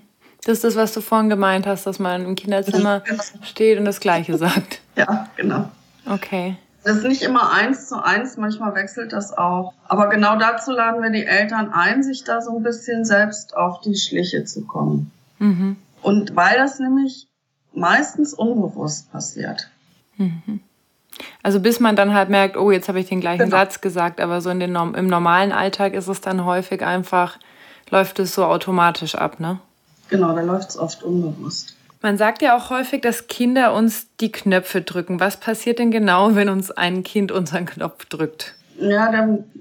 Das 0.48 0.56
ist 0.56 0.64
das, 0.64 0.76
was 0.76 0.94
du 0.94 1.02
vorhin 1.02 1.28
gemeint 1.28 1.66
hast, 1.66 1.86
dass 1.86 1.98
man 1.98 2.24
im 2.24 2.34
Kinderzimmer 2.34 3.02
steht 3.42 3.78
und 3.78 3.84
das 3.84 4.00
Gleiche 4.00 4.38
sagt. 4.38 4.80
ja, 4.96 5.28
genau. 5.36 5.68
Okay. 6.10 6.56
Das 6.84 6.96
ist 6.96 7.04
nicht 7.04 7.20
immer 7.20 7.52
eins 7.52 7.86
zu 7.86 8.02
eins, 8.02 8.38
manchmal 8.38 8.74
wechselt 8.74 9.12
das 9.12 9.36
auch. 9.36 9.74
Aber 9.88 10.08
genau 10.08 10.38
dazu 10.38 10.72
laden 10.72 11.02
wir 11.02 11.10
die 11.10 11.26
Eltern 11.26 11.70
ein, 11.70 12.02
sich 12.02 12.24
da 12.24 12.40
so 12.40 12.56
ein 12.56 12.62
bisschen 12.62 13.04
selbst 13.04 13.54
auf 13.58 13.82
die 13.82 13.94
Schliche 13.94 14.46
zu 14.46 14.64
kommen. 14.64 15.10
Mhm. 15.38 15.76
Und 16.00 16.34
weil 16.34 16.56
das 16.56 16.78
nämlich 16.78 17.26
meistens 17.74 18.32
unbewusst 18.32 19.12
passiert. 19.12 19.68
Mhm. 20.16 20.60
Also 21.42 21.60
bis 21.60 21.78
man 21.78 21.94
dann 21.94 22.14
halt 22.14 22.30
merkt, 22.30 22.56
oh, 22.56 22.70
jetzt 22.70 22.88
habe 22.88 23.00
ich 23.00 23.06
den 23.06 23.20
gleichen 23.20 23.44
genau. 23.44 23.58
Satz 23.58 23.82
gesagt, 23.82 24.18
aber 24.18 24.40
so 24.40 24.48
in 24.48 24.60
den, 24.60 24.74
im 24.74 25.08
normalen 25.08 25.52
Alltag 25.52 25.92
ist 25.92 26.08
es 26.08 26.22
dann 26.22 26.46
häufig 26.46 26.82
einfach, 26.82 27.38
läuft 27.90 28.18
es 28.18 28.34
so 28.34 28.46
automatisch 28.46 29.14
ab, 29.14 29.40
ne? 29.40 29.60
Genau, 30.08 30.34
da 30.34 30.42
läuft 30.42 30.70
es 30.70 30.78
oft 30.78 31.02
unbewusst. 31.02 31.74
Man 32.00 32.16
sagt 32.16 32.42
ja 32.42 32.56
auch 32.56 32.70
häufig, 32.70 33.02
dass 33.02 33.26
Kinder 33.26 33.74
uns 33.74 34.06
die 34.20 34.30
Knöpfe 34.30 34.82
drücken. 34.82 35.18
Was 35.18 35.38
passiert 35.38 35.80
denn 35.80 35.90
genau, 35.90 36.34
wenn 36.36 36.48
uns 36.48 36.70
ein 36.70 37.02
Kind 37.02 37.32
unseren 37.32 37.66
Knopf 37.66 38.04
drückt? 38.04 38.54
Ja, 38.78 39.08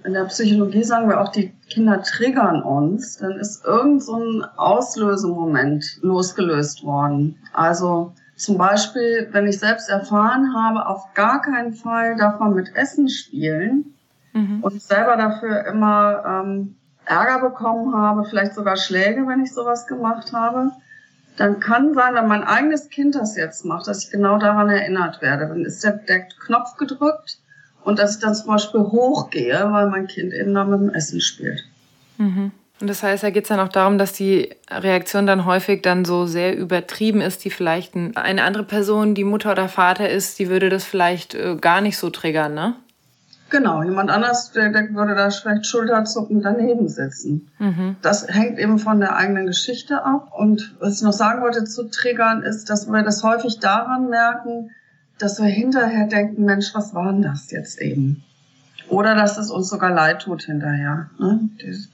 in 0.03 0.13
der 0.13 0.25
Psychologie 0.25 0.83
sagen 0.83 1.09
wir 1.09 1.19
auch, 1.19 1.31
die 1.31 1.51
Kinder 1.69 2.03
triggern 2.03 2.61
uns. 2.61 3.17
Dann 3.17 3.31
ist 3.31 3.65
irgend 3.65 4.03
so 4.03 4.15
ein 4.15 4.45
Auslösemoment 4.57 5.97
losgelöst 6.01 6.83
worden. 6.83 7.35
Also 7.53 8.13
zum 8.35 8.59
Beispiel, 8.59 9.27
wenn 9.31 9.47
ich 9.47 9.57
selbst 9.57 9.89
erfahren 9.89 10.53
habe, 10.53 10.85
auf 10.85 11.15
gar 11.15 11.41
keinen 11.41 11.73
Fall 11.73 12.15
darf 12.15 12.39
man 12.39 12.53
mit 12.53 12.75
Essen 12.75 13.09
spielen 13.09 13.95
mhm. 14.33 14.59
und 14.61 14.79
selber 14.79 15.17
dafür 15.17 15.65
immer 15.65 16.43
ähm, 16.45 16.75
Ärger 17.07 17.49
bekommen 17.49 17.95
habe, 17.95 18.25
vielleicht 18.25 18.53
sogar 18.53 18.77
Schläge, 18.77 19.27
wenn 19.27 19.43
ich 19.43 19.53
sowas 19.53 19.87
gemacht 19.87 20.33
habe, 20.33 20.71
dann 21.37 21.59
kann 21.59 21.93
sein, 21.93 22.15
wenn 22.15 22.27
mein 22.27 22.43
eigenes 22.43 22.89
Kind 22.89 23.15
das 23.15 23.37
jetzt 23.37 23.63
macht, 23.63 23.87
dass 23.87 24.05
ich 24.05 24.11
genau 24.11 24.37
daran 24.39 24.69
erinnert 24.69 25.21
werde. 25.21 25.47
Dann 25.47 25.65
ist 25.65 25.83
der, 25.83 25.93
der 25.93 26.27
Knopf 26.45 26.77
gedrückt 26.77 27.37
und 27.83 27.99
dass 27.99 28.15
ich 28.15 28.21
dann 28.21 28.35
zum 28.35 28.47
Beispiel 28.47 28.81
hochgehe, 28.81 29.67
weil 29.71 29.89
mein 29.89 30.07
Kind 30.07 30.33
eben 30.33 30.53
da 30.53 30.63
mit 30.65 30.79
dem 30.79 30.89
Essen 30.89 31.21
spielt. 31.21 31.63
Mhm. 32.17 32.51
Und 32.79 32.87
das 32.87 33.01
heißt, 33.01 33.23
da 33.23 33.31
geht 33.31 33.43
es 33.43 33.49
dann 33.49 33.59
auch 33.59 33.69
darum, 33.69 33.97
dass 33.97 34.13
die 34.13 34.49
Reaktion 34.69 35.25
dann 35.25 35.45
häufig 35.45 35.81
dann 35.81 36.05
so 36.05 36.27
sehr 36.27 36.55
übertrieben 36.55 37.21
ist, 37.21 37.43
die 37.43 37.49
vielleicht 37.49 37.95
eine 37.95 38.43
andere 38.43 38.63
Person, 38.63 39.15
die 39.15 39.23
Mutter 39.23 39.51
oder 39.51 39.67
Vater 39.67 40.09
ist, 40.09 40.37
die 40.37 40.49
würde 40.49 40.69
das 40.69 40.83
vielleicht 40.83 41.33
äh, 41.33 41.55
gar 41.55 41.81
nicht 41.81 41.97
so 41.97 42.09
triggern, 42.09 42.53
ne? 42.53 42.75
Genau, 43.49 43.81
jemand 43.81 44.09
anders, 44.09 44.51
der, 44.51 44.69
der 44.69 44.93
würde 44.93 45.15
da 45.15 45.29
vielleicht 45.29 45.65
schulterzuckend 45.65 46.43
daneben 46.43 46.89
sitzen. 46.89 47.49
Mhm. 47.59 47.95
Das 48.01 48.27
hängt 48.27 48.59
eben 48.59 48.77
von 48.77 48.99
der 48.99 49.15
eigenen 49.15 49.45
Geschichte 49.45 50.03
ab. 50.03 50.31
Und 50.37 50.75
was 50.79 50.97
ich 50.97 51.01
noch 51.01 51.13
sagen 51.13 51.41
wollte 51.41 51.63
zu 51.63 51.89
triggern, 51.89 52.43
ist, 52.43 52.69
dass 52.69 52.87
wir 52.87 53.03
das 53.03 53.23
häufig 53.23 53.59
daran 53.59 54.09
merken, 54.09 54.71
dass 55.17 55.39
wir 55.39 55.47
hinterher 55.47 56.07
denken, 56.07 56.43
Mensch, 56.43 56.75
was 56.75 56.93
war 56.93 57.11
denn 57.11 57.21
das 57.21 57.49
jetzt 57.51 57.81
eben? 57.81 58.23
Oder 58.89 59.15
dass 59.15 59.37
es 59.37 59.49
uns 59.49 59.69
sogar 59.69 59.91
leid 59.91 60.21
tut 60.21 60.43
hinterher. 60.43 61.09
Ne? 61.19 61.49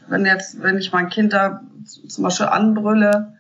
Wenn 0.08 0.26
jetzt, 0.26 0.62
wenn 0.62 0.78
ich 0.78 0.92
mein 0.92 1.10
Kind 1.10 1.34
da 1.34 1.62
zum 2.08 2.24
Beispiel 2.24 2.48
anbrülle, 2.48 3.34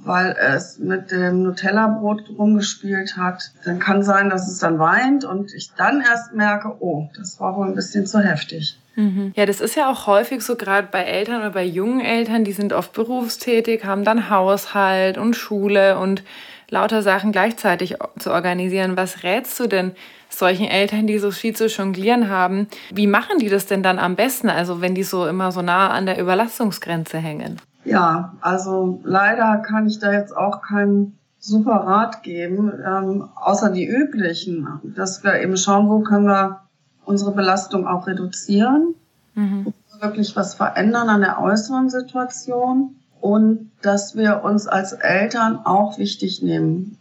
weil 0.00 0.36
es 0.38 0.78
mit 0.78 1.10
dem 1.10 1.42
Nutella-Brot 1.42 2.30
rumgespielt 2.38 3.16
hat, 3.16 3.50
dann 3.64 3.78
kann 3.78 4.02
sein, 4.02 4.30
dass 4.30 4.48
es 4.48 4.58
dann 4.58 4.78
weint 4.78 5.24
und 5.24 5.52
ich 5.54 5.72
dann 5.76 6.00
erst 6.00 6.34
merke, 6.34 6.76
oh, 6.80 7.08
das 7.16 7.40
war 7.40 7.56
wohl 7.56 7.66
ein 7.66 7.74
bisschen 7.74 8.06
zu 8.06 8.20
heftig. 8.20 8.78
Mhm. 8.96 9.32
Ja, 9.36 9.46
das 9.46 9.60
ist 9.60 9.76
ja 9.76 9.90
auch 9.90 10.06
häufig 10.06 10.42
so, 10.42 10.56
gerade 10.56 10.88
bei 10.90 11.04
Eltern 11.04 11.40
oder 11.40 11.50
bei 11.50 11.64
jungen 11.64 12.00
Eltern, 12.00 12.44
die 12.44 12.52
sind 12.52 12.72
oft 12.72 12.92
berufstätig, 12.92 13.84
haben 13.84 14.04
dann 14.04 14.30
Haushalt 14.30 15.18
und 15.18 15.34
Schule 15.36 15.98
und 15.98 16.22
lauter 16.70 17.02
Sachen 17.02 17.32
gleichzeitig 17.32 17.96
zu 18.18 18.32
organisieren. 18.32 18.96
Was 18.96 19.22
rätst 19.22 19.58
du 19.60 19.66
denn 19.66 19.92
solchen 20.28 20.66
Eltern, 20.66 21.06
die 21.06 21.18
so 21.18 21.30
viel 21.30 21.54
zu 21.54 21.66
jonglieren 21.66 22.28
haben? 22.28 22.68
Wie 22.92 23.06
machen 23.06 23.38
die 23.38 23.48
das 23.48 23.66
denn 23.66 23.82
dann 23.82 23.98
am 23.98 24.16
besten, 24.16 24.50
also 24.50 24.80
wenn 24.80 24.94
die 24.94 25.04
so 25.04 25.26
immer 25.26 25.52
so 25.52 25.62
nah 25.62 25.90
an 25.90 26.06
der 26.06 26.20
Überlastungsgrenze 26.20 27.18
hängen? 27.18 27.60
Ja, 27.88 28.34
also 28.40 29.00
leider 29.04 29.58
kann 29.58 29.86
ich 29.86 29.98
da 29.98 30.12
jetzt 30.12 30.36
auch 30.36 30.62
keinen 30.62 31.18
super 31.38 31.76
Rat 31.76 32.22
geben, 32.22 32.72
ähm, 32.84 33.28
außer 33.34 33.70
die 33.70 33.86
üblichen, 33.86 34.66
dass 34.96 35.24
wir 35.24 35.40
eben 35.40 35.56
schauen, 35.56 35.88
wo 35.88 36.00
können 36.00 36.26
wir 36.26 36.60
unsere 37.04 37.32
Belastung 37.32 37.86
auch 37.86 38.06
reduzieren, 38.06 38.94
mhm. 39.34 39.72
wirklich 40.00 40.36
was 40.36 40.54
verändern 40.54 41.08
an 41.08 41.20
der 41.22 41.40
äußeren 41.40 41.88
Situation 41.88 42.96
und 43.20 43.70
dass 43.82 44.16
wir 44.16 44.44
uns 44.44 44.66
als 44.66 44.92
Eltern 44.92 45.60
auch 45.64 45.98
wichtig 45.98 46.42
nehmen. 46.42 46.98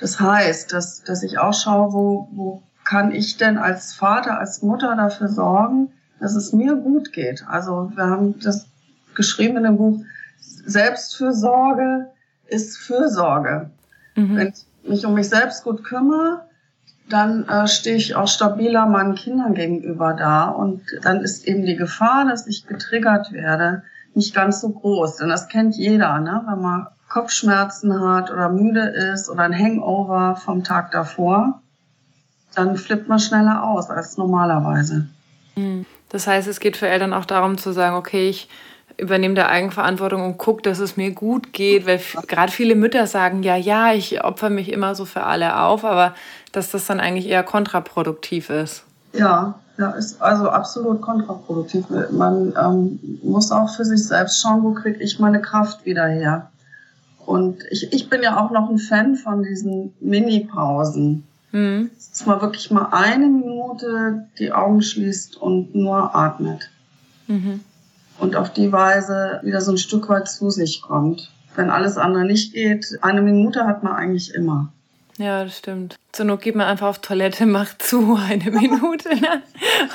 Das 0.00 0.20
heißt, 0.20 0.72
dass, 0.72 1.02
dass 1.02 1.22
ich 1.22 1.38
auch 1.38 1.54
schaue, 1.54 1.92
wo, 1.92 2.28
wo 2.32 2.62
kann 2.84 3.12
ich 3.12 3.36
denn 3.36 3.58
als 3.58 3.92
Vater, 3.92 4.38
als 4.38 4.62
Mutter 4.62 4.96
dafür 4.96 5.28
sorgen, 5.28 5.90
dass 6.20 6.34
es 6.34 6.52
mir 6.52 6.76
gut 6.76 7.12
geht. 7.12 7.44
Also 7.48 7.92
wir 7.94 8.04
haben 8.04 8.38
das 8.40 8.66
geschrieben 9.18 9.58
in 9.58 9.64
dem 9.64 9.76
Buch, 9.76 10.00
Selbstfürsorge 10.38 12.06
ist 12.46 12.78
Fürsorge. 12.78 13.70
Mhm. 14.14 14.36
Wenn 14.36 14.48
ich 14.48 14.88
mich 14.88 15.04
um 15.04 15.12
mich 15.12 15.28
selbst 15.28 15.64
gut 15.64 15.84
kümmere, 15.84 16.48
dann 17.10 17.46
äh, 17.48 17.68
stehe 17.68 17.96
ich 17.96 18.14
auch 18.14 18.28
stabiler 18.28 18.86
meinen 18.86 19.14
Kindern 19.14 19.54
gegenüber 19.54 20.14
da. 20.14 20.48
Und 20.48 20.82
dann 21.02 21.20
ist 21.20 21.46
eben 21.46 21.64
die 21.66 21.76
Gefahr, 21.76 22.26
dass 22.26 22.46
ich 22.46 22.66
getriggert 22.66 23.32
werde, 23.32 23.82
nicht 24.14 24.34
ganz 24.34 24.60
so 24.60 24.70
groß. 24.70 25.16
Denn 25.16 25.28
das 25.28 25.48
kennt 25.48 25.76
jeder, 25.76 26.18
ne? 26.20 26.42
wenn 26.46 26.60
man 26.60 26.86
Kopfschmerzen 27.08 28.00
hat 28.00 28.30
oder 28.30 28.48
müde 28.48 28.82
ist 28.82 29.28
oder 29.28 29.42
ein 29.42 29.58
Hangover 29.58 30.36
vom 30.36 30.64
Tag 30.64 30.90
davor, 30.90 31.62
dann 32.54 32.76
flippt 32.76 33.08
man 33.08 33.18
schneller 33.18 33.64
aus 33.64 33.88
als 33.88 34.16
normalerweise. 34.16 35.06
Mhm. 35.56 35.86
Das 36.10 36.26
heißt, 36.26 36.48
es 36.48 36.60
geht 36.60 36.76
für 36.76 36.88
Eltern 36.88 37.12
auch 37.12 37.24
darum 37.26 37.58
zu 37.58 37.72
sagen, 37.72 37.96
okay, 37.96 38.28
ich 38.28 38.48
übernehme 38.98 39.34
da 39.34 39.46
Eigenverantwortung 39.46 40.24
und 40.24 40.38
gucke, 40.38 40.62
dass 40.62 40.80
es 40.80 40.96
mir 40.96 41.12
gut 41.12 41.52
geht, 41.52 41.86
weil 41.86 42.00
gerade 42.26 42.52
viele 42.52 42.74
Mütter 42.74 43.06
sagen, 43.06 43.42
ja, 43.42 43.56
ja, 43.56 43.92
ich 43.92 44.24
opfer 44.24 44.50
mich 44.50 44.72
immer 44.72 44.94
so 44.94 45.04
für 45.04 45.22
alle 45.22 45.60
auf, 45.60 45.84
aber 45.84 46.14
dass 46.52 46.70
das 46.70 46.86
dann 46.86 47.00
eigentlich 47.00 47.28
eher 47.28 47.44
kontraproduktiv 47.44 48.50
ist. 48.50 48.84
Ja, 49.12 49.54
ja, 49.78 49.90
ist 49.90 50.20
also 50.20 50.50
absolut 50.50 51.00
kontraproduktiv. 51.00 51.86
Man 52.10 52.52
ähm, 52.60 52.98
muss 53.22 53.52
auch 53.52 53.74
für 53.74 53.84
sich 53.84 54.04
selbst 54.04 54.42
schauen, 54.42 54.64
wo 54.64 54.72
kriege 54.72 54.98
ich 54.98 55.20
meine 55.20 55.40
Kraft 55.40 55.86
wieder 55.86 56.06
her. 56.08 56.50
Und 57.24 57.62
ich, 57.70 57.92
ich 57.92 58.10
bin 58.10 58.22
ja 58.22 58.42
auch 58.42 58.50
noch 58.50 58.68
ein 58.68 58.78
Fan 58.78 59.14
von 59.14 59.42
diesen 59.44 59.94
Mini-Pausen. 60.00 61.24
Mhm. 61.52 61.90
Dass 61.96 62.26
man 62.26 62.40
wirklich 62.40 62.70
mal 62.70 62.88
eine 62.90 63.26
Minute 63.26 64.26
die 64.38 64.52
Augen 64.52 64.82
schließt 64.82 65.36
und 65.36 65.74
nur 65.74 66.14
atmet. 66.14 66.70
Mhm. 67.28 67.60
Und 68.18 68.36
auf 68.36 68.52
die 68.52 68.72
Weise 68.72 69.40
wieder 69.42 69.60
so 69.60 69.72
ein 69.72 69.78
Stück 69.78 70.08
weit 70.08 70.28
zu 70.28 70.50
sich 70.50 70.82
kommt. 70.82 71.30
Wenn 71.54 71.70
alles 71.70 71.96
andere 71.96 72.24
nicht 72.24 72.52
geht, 72.52 72.98
eine 73.02 73.22
Minute 73.22 73.66
hat 73.66 73.82
man 73.82 73.94
eigentlich 73.94 74.34
immer. 74.34 74.72
Ja, 75.18 75.42
das 75.42 75.58
stimmt. 75.58 75.96
Zur 76.12 76.26
Not 76.26 76.40
geht 76.40 76.54
man 76.54 76.66
einfach 76.66 76.86
auf 76.86 77.00
Toilette, 77.00 77.46
macht 77.46 77.82
zu 77.82 78.16
eine 78.16 78.50
Minute 78.50 79.08
ne? 79.08 79.42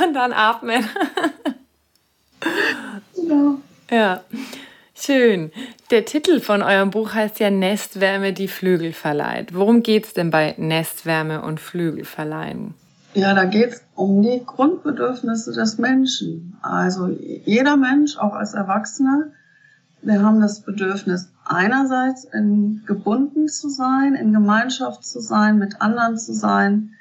und 0.05 0.13
dann 0.13 0.33
atmen. 0.33 0.85
genau. 3.15 3.55
Ja, 3.89 4.21
schön. 4.95 5.51
Der 5.91 6.05
Titel 6.05 6.39
von 6.39 6.61
eurem 6.61 6.91
Buch 6.91 7.13
heißt 7.13 7.39
ja 7.39 7.49
Nestwärme, 7.49 8.33
die 8.33 8.47
Flügel 8.47 8.91
verleiht. 8.91 9.53
Worum 9.53 9.83
geht 9.83 10.05
es 10.05 10.13
denn 10.13 10.31
bei 10.31 10.55
Nestwärme 10.57 11.41
und 11.41 11.59
Flügelverleihen? 11.59 12.73
Ja, 13.13 13.33
da 13.33 13.45
geht 13.45 13.73
es 13.73 13.83
um 13.95 14.21
die 14.21 14.41
Grundbedürfnisse 14.45 15.51
des 15.53 15.77
Menschen. 15.77 16.57
Also 16.61 17.07
jeder 17.07 17.77
Mensch, 17.77 18.17
auch 18.17 18.33
als 18.33 18.53
Erwachsener, 18.53 19.27
wir 20.01 20.21
haben 20.21 20.41
das 20.41 20.61
Bedürfnis, 20.61 21.29
einerseits 21.45 22.25
in, 22.25 22.81
gebunden 22.85 23.47
zu 23.47 23.69
sein, 23.69 24.15
in 24.15 24.33
Gemeinschaft 24.33 25.05
zu 25.05 25.19
sein, 25.19 25.57
mit 25.59 25.81
anderen 25.81 26.17
zu 26.17 26.33
sein. 26.33 26.91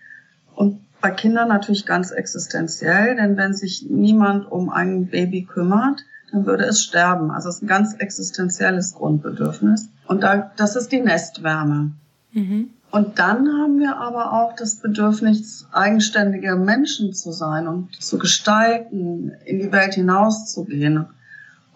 Und 0.55 0.81
bei 1.01 1.11
Kindern 1.11 1.49
natürlich 1.49 1.87
ganz 1.87 2.11
existenziell, 2.11 3.17
denn 3.17 3.37
wenn 3.37 3.55
sich 3.55 3.87
niemand 3.89 4.51
um 4.51 4.71
ein 4.71 5.07
Baby 5.07 5.45
kümmert, 5.45 6.05
dann 6.31 6.47
würde 6.47 6.65
es 6.65 6.83
sterben. 6.83 7.31
Also 7.31 7.49
es 7.49 7.57
ist 7.57 7.63
ein 7.63 7.69
ganz 7.69 7.95
existenzielles 7.95 8.95
Grundbedürfnis. 8.95 9.89
Und 10.07 10.23
da, 10.23 10.53
das 10.57 10.77
ist 10.77 10.93
die 10.93 11.01
Nestwärme. 11.01 11.93
Mhm. 12.33 12.71
Und 12.93 13.19
dann 13.19 13.49
haben 13.59 13.81
wir 13.81 13.97
aber 13.97 14.35
auch 14.35 14.55
das 14.55 14.77
Bedürfnis, 14.77 15.67
eigenständige 15.73 16.57
Menschen 16.57 17.15
zu 17.15 17.33
sein 17.33 17.67
und 17.67 18.01
zu 18.03 18.19
gestalten, 18.19 19.33
in 19.47 19.61
die 19.61 19.73
Welt 19.73 19.95
hinauszugehen. 19.95 21.07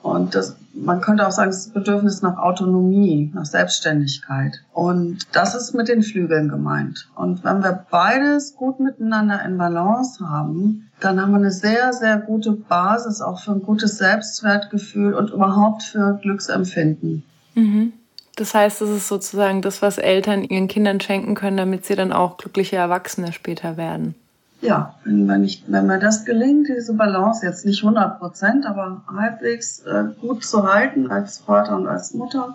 Und 0.03 0.35
das, 0.35 0.57
man 0.75 1.01
könnte 1.01 1.27
auch 1.27 1.33
sagen, 1.33 1.51
das 1.51 1.71
Bedürfnis 1.71 2.21
nach 2.21 2.37
Autonomie, 2.37 3.33
nach 3.35 3.47
Selbstständigkeit. 3.47 4.61
Und 4.75 5.27
das 5.33 5.55
ist 5.55 5.75
mit 5.75 5.89
den 5.89 6.03
Flügeln 6.03 6.51
gemeint. 6.51 7.09
Und 7.15 7.43
wenn 7.45 7.63
wir 7.63 7.87
beides 7.91 8.55
gut 8.55 8.79
miteinander 8.79 9.43
in 9.43 9.57
Balance 9.57 10.29
haben, 10.29 10.91
dann 11.01 11.19
haben 11.19 11.33
wir 11.33 11.39
eine 11.39 11.51
sehr, 11.51 11.95
sehr 11.95 12.19
gute 12.19 12.53
Basis 12.53 13.23
auch 13.23 13.41
für 13.41 13.53
ein 13.53 13.63
gutes 13.63 13.97
Selbstwertgefühl 13.97 15.15
und 15.15 15.31
überhaupt 15.31 15.83
für 15.83 16.19
Glücksempfinden. 16.21 17.25
Mhm. 17.55 17.95
Das 18.37 18.55
heißt, 18.55 18.81
das 18.81 18.91
ist 18.91 19.09
sozusagen 19.09 19.63
das, 19.63 19.83
was 19.83 19.99
Eltern 19.99 20.45
ihren 20.45 20.69
Kindern 20.69 21.01
schenken 21.01 21.35
können, 21.35 21.57
damit 21.57 21.87
sie 21.87 21.97
dann 21.97 22.13
auch 22.13 22.37
glückliche 22.37 22.77
Erwachsene 22.77 23.33
später 23.33 23.77
werden. 23.77 24.15
Ja, 24.61 24.95
wenn, 25.05 25.45
ich, 25.45 25.65
wenn 25.67 25.87
mir 25.87 25.99
das 25.99 26.25
gelingt, 26.25 26.69
diese 26.69 26.95
Balance 26.95 27.45
jetzt 27.45 27.67
nicht 27.67 27.83
100 27.83 28.19
Prozent, 28.19 28.67
aber 28.67 29.03
halbwegs 29.15 29.81
äh, 29.81 30.05
gut 30.21 30.45
zu 30.45 30.71
halten 30.71 31.11
als 31.11 31.39
Vater 31.39 31.77
und 31.77 31.87
als 31.87 32.15
Mutter, 32.15 32.47
und 32.47 32.55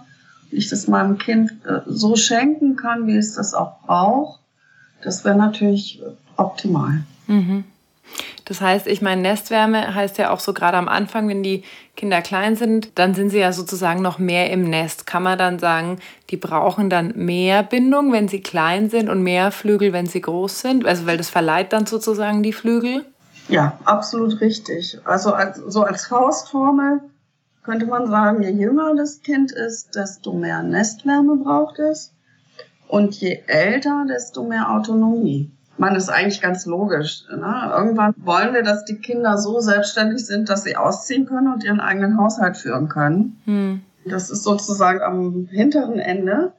ich 0.51 0.69
das 0.69 0.88
meinem 0.88 1.17
Kind 1.17 1.51
äh, 1.65 1.81
so 1.85 2.15
schenken 2.15 2.75
kann, 2.75 3.07
wie 3.07 3.17
es 3.17 3.35
das 3.35 3.53
auch 3.53 3.79
braucht, 3.85 4.39
das 5.03 5.25
wäre 5.25 5.38
natürlich 5.38 6.01
optimal. 6.38 7.01
Mhm. 7.27 7.63
Das 8.45 8.59
heißt, 8.59 8.87
ich 8.87 9.01
meine, 9.01 9.21
Nestwärme 9.21 9.93
heißt 9.95 10.17
ja 10.17 10.31
auch 10.31 10.39
so 10.39 10.53
gerade 10.53 10.77
am 10.77 10.87
Anfang, 10.87 11.27
wenn 11.27 11.43
die 11.43 11.63
Kinder 11.95 12.21
klein 12.21 12.55
sind, 12.55 12.97
dann 12.99 13.13
sind 13.13 13.29
sie 13.29 13.39
ja 13.39 13.53
sozusagen 13.53 14.01
noch 14.01 14.19
mehr 14.19 14.49
im 14.51 14.69
Nest. 14.69 15.05
Kann 15.05 15.23
man 15.23 15.37
dann 15.37 15.59
sagen, 15.59 15.99
die 16.29 16.37
brauchen 16.37 16.89
dann 16.89 17.13
mehr 17.15 17.63
Bindung, 17.63 18.11
wenn 18.11 18.27
sie 18.27 18.41
klein 18.41 18.89
sind 18.89 19.09
und 19.09 19.23
mehr 19.23 19.51
Flügel, 19.51 19.93
wenn 19.93 20.05
sie 20.07 20.21
groß 20.21 20.61
sind? 20.61 20.85
Also 20.85 21.05
weil 21.05 21.17
das 21.17 21.29
verleiht 21.29 21.71
dann 21.73 21.85
sozusagen 21.85 22.43
die 22.43 22.53
Flügel? 22.53 23.05
Ja, 23.47 23.77
absolut 23.85 24.41
richtig. 24.41 24.97
Also 25.05 25.33
als, 25.33 25.57
so 25.57 25.83
als 25.83 26.07
Faustformel 26.07 27.01
könnte 27.63 27.85
man 27.85 28.07
sagen, 28.07 28.41
je 28.41 28.49
jünger 28.49 28.95
das 28.95 29.21
Kind 29.21 29.51
ist, 29.51 29.95
desto 29.95 30.33
mehr 30.33 30.63
Nestwärme 30.63 31.37
braucht 31.37 31.79
es. 31.79 32.13
Und 32.87 33.15
je 33.15 33.43
älter, 33.47 34.05
desto 34.09 34.43
mehr 34.43 34.69
Autonomie 34.71 35.51
man 35.77 35.95
ist 35.95 36.09
eigentlich 36.09 36.41
ganz 36.41 36.65
logisch. 36.65 37.23
Ne? 37.29 37.71
Irgendwann 37.75 38.13
wollen 38.17 38.53
wir, 38.53 38.63
dass 38.63 38.85
die 38.85 38.97
Kinder 38.97 39.37
so 39.37 39.59
selbstständig 39.59 40.25
sind, 40.25 40.49
dass 40.49 40.63
sie 40.63 40.75
ausziehen 40.75 41.25
können 41.25 41.51
und 41.51 41.63
ihren 41.63 41.79
eigenen 41.79 42.17
Haushalt 42.17 42.57
führen 42.57 42.89
können. 42.89 43.41
Hm. 43.45 43.81
Das 44.05 44.29
ist 44.29 44.43
sozusagen 44.43 45.01
am 45.01 45.47
hinteren 45.49 45.99
Ende. 45.99 46.53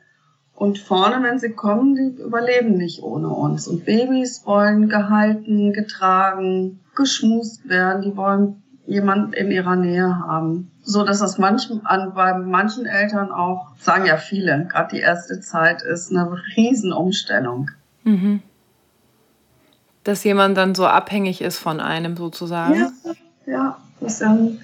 Und 0.54 0.78
vorne, 0.78 1.23
wenn 1.25 1.38
sie 1.38 1.50
kommen, 1.50 1.95
die 1.95 2.23
überleben 2.23 2.76
nicht 2.76 3.02
ohne 3.02 3.28
uns. 3.28 3.66
Und 3.66 3.85
Babys 3.85 4.42
wollen 4.45 4.88
gehalten, 4.88 5.73
getragen, 5.73 6.81
geschmust 6.95 7.69
werden. 7.69 8.02
Die 8.02 8.16
wollen 8.16 8.62
jemand 8.87 9.35
in 9.35 9.50
ihrer 9.50 9.76
Nähe 9.76 10.21
haben. 10.21 10.71
So 10.83 11.04
dass 11.04 11.21
das 11.21 11.38
manchen, 11.38 11.85
an, 11.87 12.12
bei 12.14 12.35
manchen 12.35 12.87
Eltern 12.87 13.33
auch, 13.33 13.75
sagen 13.76 14.07
ja 14.07 14.16
viele, 14.16 14.66
gerade 14.66 14.97
die 14.97 15.00
erste 15.00 15.40
Zeit 15.40 15.83
ist 15.83 16.11
eine 16.11 16.31
Riesenumstellung. 16.57 17.71
Mhm 18.04 18.42
dass 20.04 20.25
jemand 20.25 20.56
dann 20.56 20.75
so 20.75 20.87
abhängig 20.87 21.40
ist 21.40 21.59
von 21.59 21.80
einem 21.80 22.16
sozusagen. 22.16 22.75
Ja, 22.75 22.92
ja. 23.47 23.76
Das 24.00 24.18
dann, 24.18 24.61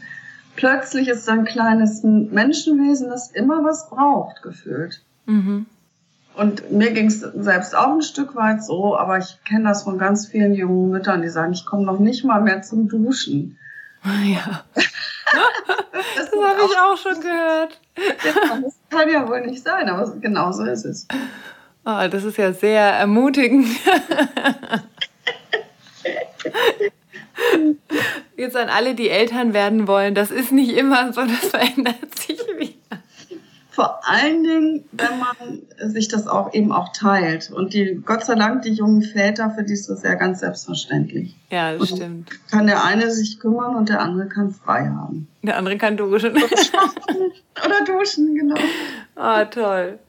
plötzlich 0.56 1.08
ist 1.08 1.28
ein 1.28 1.44
kleines 1.44 2.02
Menschenwesen, 2.02 3.08
das 3.08 3.30
immer 3.30 3.62
was 3.64 3.88
braucht, 3.88 4.42
gefühlt. 4.42 5.00
Mhm. 5.26 5.66
Und 6.34 6.70
mir 6.70 6.92
ging 6.92 7.06
es 7.06 7.20
selbst 7.20 7.76
auch 7.76 7.94
ein 7.94 8.02
Stück 8.02 8.36
weit 8.36 8.62
so, 8.62 8.96
aber 8.96 9.18
ich 9.18 9.38
kenne 9.44 9.64
das 9.64 9.82
von 9.82 9.98
ganz 9.98 10.26
vielen 10.26 10.54
jungen 10.54 10.90
Müttern, 10.90 11.22
die 11.22 11.28
sagen, 11.28 11.52
ich 11.52 11.66
komme 11.66 11.84
noch 11.84 11.98
nicht 11.98 12.24
mal 12.24 12.40
mehr 12.40 12.62
zum 12.62 12.88
Duschen. 12.88 13.58
Ja. 14.24 14.64
das, 14.74 16.30
das 16.30 16.30
habe 16.32 16.60
ich 16.64 16.78
auch 16.78 16.96
schon 16.96 17.20
gehört. 17.20 17.80
Ja, 17.96 18.60
das 18.62 18.74
kann 18.88 19.10
ja 19.10 19.28
wohl 19.28 19.44
nicht 19.44 19.62
sein, 19.62 19.88
aber 19.88 20.08
genau 20.20 20.52
so 20.52 20.62
ist 20.64 20.84
es. 20.84 21.08
Oh, 21.84 22.08
das 22.08 22.22
ist 22.22 22.38
ja 22.38 22.52
sehr 22.52 22.80
ermutigend. 22.80 23.66
Jetzt 28.36 28.56
an 28.56 28.68
alle, 28.68 28.94
die 28.94 29.08
Eltern 29.08 29.54
werden 29.54 29.86
wollen, 29.86 30.14
das 30.14 30.30
ist 30.30 30.52
nicht 30.52 30.70
immer 30.70 31.12
so, 31.12 31.22
das 31.22 31.38
verändert 31.50 32.18
sich 32.18 32.38
wieder. 32.56 32.72
Vor 33.70 34.00
allen 34.08 34.42
Dingen, 34.42 34.84
wenn 34.90 35.18
man 35.20 35.62
sich 35.92 36.08
das 36.08 36.26
auch 36.26 36.52
eben 36.52 36.72
auch 36.72 36.92
teilt. 36.92 37.52
Und 37.52 37.74
die, 37.74 38.02
Gott 38.04 38.24
sei 38.24 38.34
Dank, 38.34 38.62
die 38.62 38.72
jungen 38.72 39.02
Väter, 39.02 39.50
für 39.50 39.62
die 39.62 39.72
ist 39.72 39.88
das 39.88 40.02
ja 40.02 40.14
ganz 40.14 40.40
selbstverständlich. 40.40 41.36
Ja, 41.50 41.72
das 41.72 41.92
und 41.92 41.96
stimmt. 41.96 42.28
Kann 42.50 42.66
der 42.66 42.84
eine 42.84 43.08
sich 43.12 43.38
kümmern 43.38 43.76
und 43.76 43.88
der 43.88 44.00
andere 44.00 44.26
kann 44.26 44.50
frei 44.50 44.88
haben. 44.88 45.28
Der 45.42 45.56
andere 45.56 45.78
kann 45.78 45.96
duschen. 45.96 46.32
Oder 47.64 47.84
duschen, 47.86 48.34
genau. 48.34 48.56
Ah, 49.14 49.42
oh, 49.42 49.44
toll. 49.44 50.00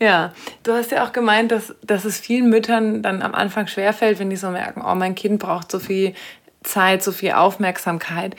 Ja, 0.00 0.32
du 0.62 0.72
hast 0.72 0.92
ja 0.92 1.04
auch 1.04 1.12
gemeint, 1.12 1.50
dass, 1.50 1.74
dass 1.82 2.04
es 2.04 2.18
vielen 2.18 2.48
Müttern 2.48 3.02
dann 3.02 3.20
am 3.22 3.34
Anfang 3.34 3.66
schwerfällt, 3.66 4.18
wenn 4.18 4.30
die 4.30 4.36
so 4.36 4.50
merken, 4.50 4.82
oh, 4.86 4.94
mein 4.94 5.14
Kind 5.14 5.40
braucht 5.40 5.72
so 5.72 5.78
viel 5.80 6.14
Zeit, 6.62 7.02
so 7.02 7.10
viel 7.10 7.32
Aufmerksamkeit. 7.32 8.36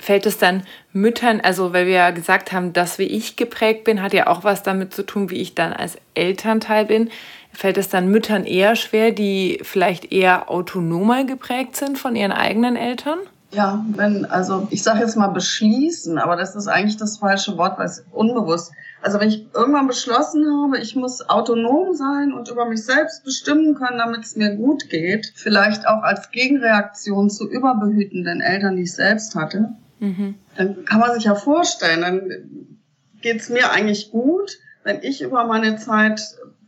Fällt 0.00 0.26
es 0.26 0.38
dann 0.38 0.64
Müttern, 0.92 1.40
also 1.40 1.72
weil 1.72 1.86
wir 1.86 1.94
ja 1.94 2.10
gesagt 2.10 2.52
haben, 2.52 2.72
dass 2.72 2.98
wie 2.98 3.04
ich 3.04 3.36
geprägt 3.36 3.84
bin, 3.84 4.02
hat 4.02 4.14
ja 4.14 4.26
auch 4.26 4.42
was 4.42 4.62
damit 4.62 4.94
zu 4.94 5.04
tun, 5.04 5.30
wie 5.30 5.40
ich 5.40 5.54
dann 5.54 5.72
als 5.72 5.98
Elternteil 6.14 6.86
bin. 6.86 7.10
Fällt 7.52 7.76
es 7.76 7.90
dann 7.90 8.08
Müttern 8.08 8.44
eher 8.44 8.74
schwer, 8.74 9.12
die 9.12 9.60
vielleicht 9.62 10.10
eher 10.10 10.50
autonomer 10.50 11.24
geprägt 11.24 11.76
sind 11.76 11.98
von 11.98 12.16
ihren 12.16 12.32
eigenen 12.32 12.76
Eltern? 12.76 13.18
Ja, 13.52 13.84
wenn, 13.94 14.24
also 14.24 14.66
ich 14.70 14.82
sage 14.82 15.00
jetzt 15.00 15.16
mal 15.16 15.28
beschließen, 15.28 16.18
aber 16.18 16.36
das 16.36 16.56
ist 16.56 16.68
eigentlich 16.68 16.96
das 16.96 17.18
falsche 17.18 17.58
Wort, 17.58 17.78
weil 17.78 17.86
es 17.86 18.04
unbewusst. 18.10 18.72
Also 19.02 19.20
wenn 19.20 19.28
ich 19.28 19.46
irgendwann 19.52 19.88
beschlossen 19.88 20.46
habe, 20.46 20.78
ich 20.78 20.96
muss 20.96 21.28
autonom 21.28 21.94
sein 21.94 22.32
und 22.32 22.48
über 22.48 22.64
mich 22.64 22.84
selbst 22.84 23.24
bestimmen 23.24 23.74
können, 23.74 23.98
damit 23.98 24.24
es 24.24 24.36
mir 24.36 24.56
gut 24.56 24.88
geht, 24.88 25.32
vielleicht 25.34 25.86
auch 25.86 26.02
als 26.02 26.30
Gegenreaktion 26.30 27.28
zu 27.28 27.50
überbehütenden 27.50 28.40
Eltern, 28.40 28.76
die 28.76 28.84
ich 28.84 28.94
selbst 28.94 29.34
hatte, 29.34 29.74
mhm. 29.98 30.36
dann 30.56 30.84
kann 30.86 31.00
man 31.00 31.12
sich 31.12 31.24
ja 31.24 31.34
vorstellen, 31.34 32.00
dann 32.00 32.78
geht 33.20 33.40
es 33.40 33.50
mir 33.50 33.70
eigentlich 33.70 34.12
gut, 34.12 34.58
wenn 34.82 35.02
ich 35.02 35.20
über 35.20 35.44
meine 35.44 35.76
Zeit 35.76 36.22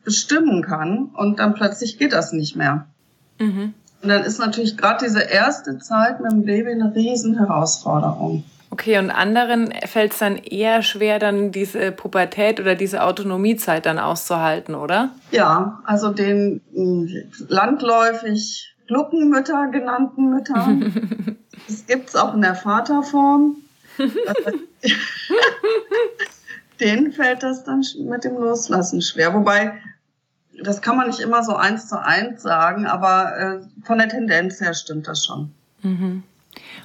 bestimmen 0.04 0.62
kann 0.62 1.10
und 1.16 1.38
dann 1.38 1.54
plötzlich 1.54 1.98
geht 1.98 2.12
das 2.12 2.32
nicht 2.32 2.56
mehr. 2.56 2.88
Mhm. 3.38 3.74
Und 4.04 4.10
dann 4.10 4.22
ist 4.22 4.38
natürlich 4.38 4.76
gerade 4.76 5.02
diese 5.02 5.22
erste 5.22 5.78
Zeit 5.78 6.20
mit 6.20 6.30
dem 6.30 6.44
Baby 6.44 6.72
eine 6.72 6.94
Riesenherausforderung. 6.94 8.44
Okay, 8.68 8.98
und 8.98 9.10
anderen 9.10 9.72
fällt 9.86 10.12
es 10.12 10.18
dann 10.18 10.36
eher 10.36 10.82
schwer, 10.82 11.18
dann 11.18 11.52
diese 11.52 11.90
Pubertät 11.90 12.60
oder 12.60 12.74
diese 12.74 13.02
Autonomiezeit 13.02 13.86
dann 13.86 13.98
auszuhalten, 13.98 14.74
oder? 14.74 15.08
Ja, 15.30 15.80
also 15.84 16.10
den 16.10 16.60
hm, 16.74 17.08
landläufig 17.48 18.76
Gluckenmütter 18.88 19.68
genannten 19.68 20.28
Müttern. 20.28 21.38
das 21.66 21.86
gibt 21.86 22.10
es 22.10 22.16
auch 22.16 22.34
in 22.34 22.42
der 22.42 22.56
Vaterform. 22.56 23.56
Denen 26.80 27.12
fällt 27.12 27.42
das 27.42 27.64
dann 27.64 27.82
mit 28.00 28.24
dem 28.24 28.34
Loslassen 28.34 29.00
schwer. 29.00 29.32
Wobei 29.32 29.80
das 30.62 30.80
kann 30.82 30.96
man 30.96 31.08
nicht 31.08 31.20
immer 31.20 31.42
so 31.42 31.56
eins 31.56 31.88
zu 31.88 32.00
eins 32.00 32.42
sagen, 32.42 32.86
aber 32.86 33.36
äh, 33.36 33.84
von 33.84 33.98
der 33.98 34.08
Tendenz 34.08 34.60
her 34.60 34.74
stimmt 34.74 35.08
das 35.08 35.24
schon. 35.26 35.52
Mhm. 35.82 36.22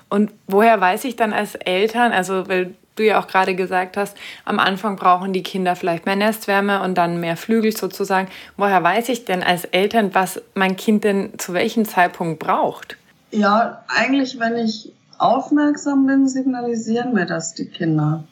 Und 0.09 0.31
woher 0.47 0.79
weiß 0.81 1.03
ich 1.05 1.15
dann 1.15 1.33
als 1.33 1.55
Eltern, 1.55 2.11
also 2.11 2.47
weil 2.47 2.73
du 2.95 3.05
ja 3.05 3.19
auch 3.19 3.27
gerade 3.27 3.55
gesagt 3.55 3.95
hast, 3.97 4.17
am 4.43 4.59
Anfang 4.59 4.95
brauchen 4.95 5.31
die 5.31 5.43
Kinder 5.43 5.75
vielleicht 5.75 6.05
mehr 6.05 6.15
Nestwärme 6.15 6.81
und 6.81 6.97
dann 6.97 7.19
mehr 7.19 7.37
Flügel 7.37 7.75
sozusagen. 7.75 8.27
Woher 8.57 8.83
weiß 8.83 9.09
ich 9.09 9.25
denn 9.25 9.43
als 9.43 9.65
Eltern, 9.65 10.13
was 10.13 10.41
mein 10.55 10.75
Kind 10.75 11.03
denn 11.03 11.37
zu 11.37 11.53
welchem 11.53 11.85
Zeitpunkt 11.85 12.39
braucht? 12.39 12.97
Ja, 13.31 13.83
eigentlich, 13.87 14.39
wenn 14.39 14.57
ich 14.57 14.91
aufmerksam 15.17 16.07
bin, 16.07 16.27
signalisieren 16.27 17.13
mir 17.13 17.25
das 17.25 17.53
die 17.53 17.67
Kinder. 17.67 18.23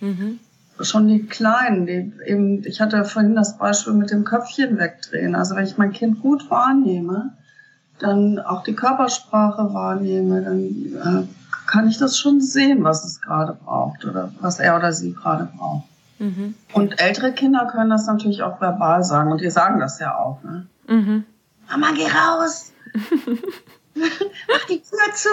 Mhm 0.00 0.38
schon 0.80 1.08
die 1.08 1.26
Kleinen, 1.26 1.86
die 1.86 2.12
eben, 2.26 2.64
ich 2.64 2.80
hatte 2.80 3.04
vorhin 3.04 3.34
das 3.34 3.58
Beispiel 3.58 3.92
mit 3.92 4.10
dem 4.10 4.24
Köpfchen 4.24 4.78
wegdrehen. 4.78 5.34
Also 5.34 5.54
wenn 5.56 5.64
ich 5.64 5.78
mein 5.78 5.92
Kind 5.92 6.20
gut 6.20 6.50
wahrnehme, 6.50 7.32
dann 7.98 8.40
auch 8.40 8.64
die 8.64 8.74
Körpersprache 8.74 9.72
wahrnehme, 9.72 10.42
dann 10.42 11.26
äh, 11.26 11.68
kann 11.68 11.88
ich 11.88 11.98
das 11.98 12.18
schon 12.18 12.40
sehen, 12.40 12.82
was 12.82 13.04
es 13.04 13.20
gerade 13.20 13.54
braucht 13.54 14.04
oder 14.04 14.32
was 14.40 14.58
er 14.58 14.76
oder 14.76 14.92
sie 14.92 15.12
gerade 15.12 15.48
braucht. 15.56 15.86
Mhm. 16.18 16.54
Und 16.72 17.00
ältere 17.00 17.32
Kinder 17.32 17.66
können 17.66 17.90
das 17.90 18.06
natürlich 18.06 18.42
auch 18.42 18.60
verbal 18.60 19.04
sagen 19.04 19.32
und 19.32 19.40
die 19.40 19.50
sagen 19.50 19.80
das 19.80 19.98
ja 20.00 20.16
auch. 20.16 20.42
Ne? 20.42 20.66
Mhm. 20.88 21.24
Mama, 21.70 21.88
geh 21.94 22.06
raus! 22.06 22.72
Mach 24.48 24.64
die 24.68 24.80
Tür 24.80 25.14
zu. 25.14 25.28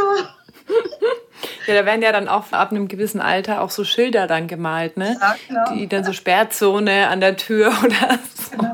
Ja, 1.67 1.75
da 1.75 1.85
werden 1.85 2.01
ja 2.01 2.11
dann 2.11 2.27
auch 2.27 2.51
ab 2.51 2.71
einem 2.71 2.87
gewissen 2.87 3.21
Alter 3.21 3.61
auch 3.61 3.69
so 3.69 3.83
Schilder 3.83 4.27
dann 4.27 4.47
gemalt, 4.47 4.97
ne? 4.97 5.17
Ja, 5.19 5.35
genau. 5.47 5.73
Die 5.73 5.87
dann 5.87 6.03
so 6.03 6.13
Sperrzone 6.13 7.07
an 7.07 7.19
der 7.19 7.37
Tür 7.37 7.67
oder 7.83 8.19
so. 8.35 8.57
Genau. 8.57 8.73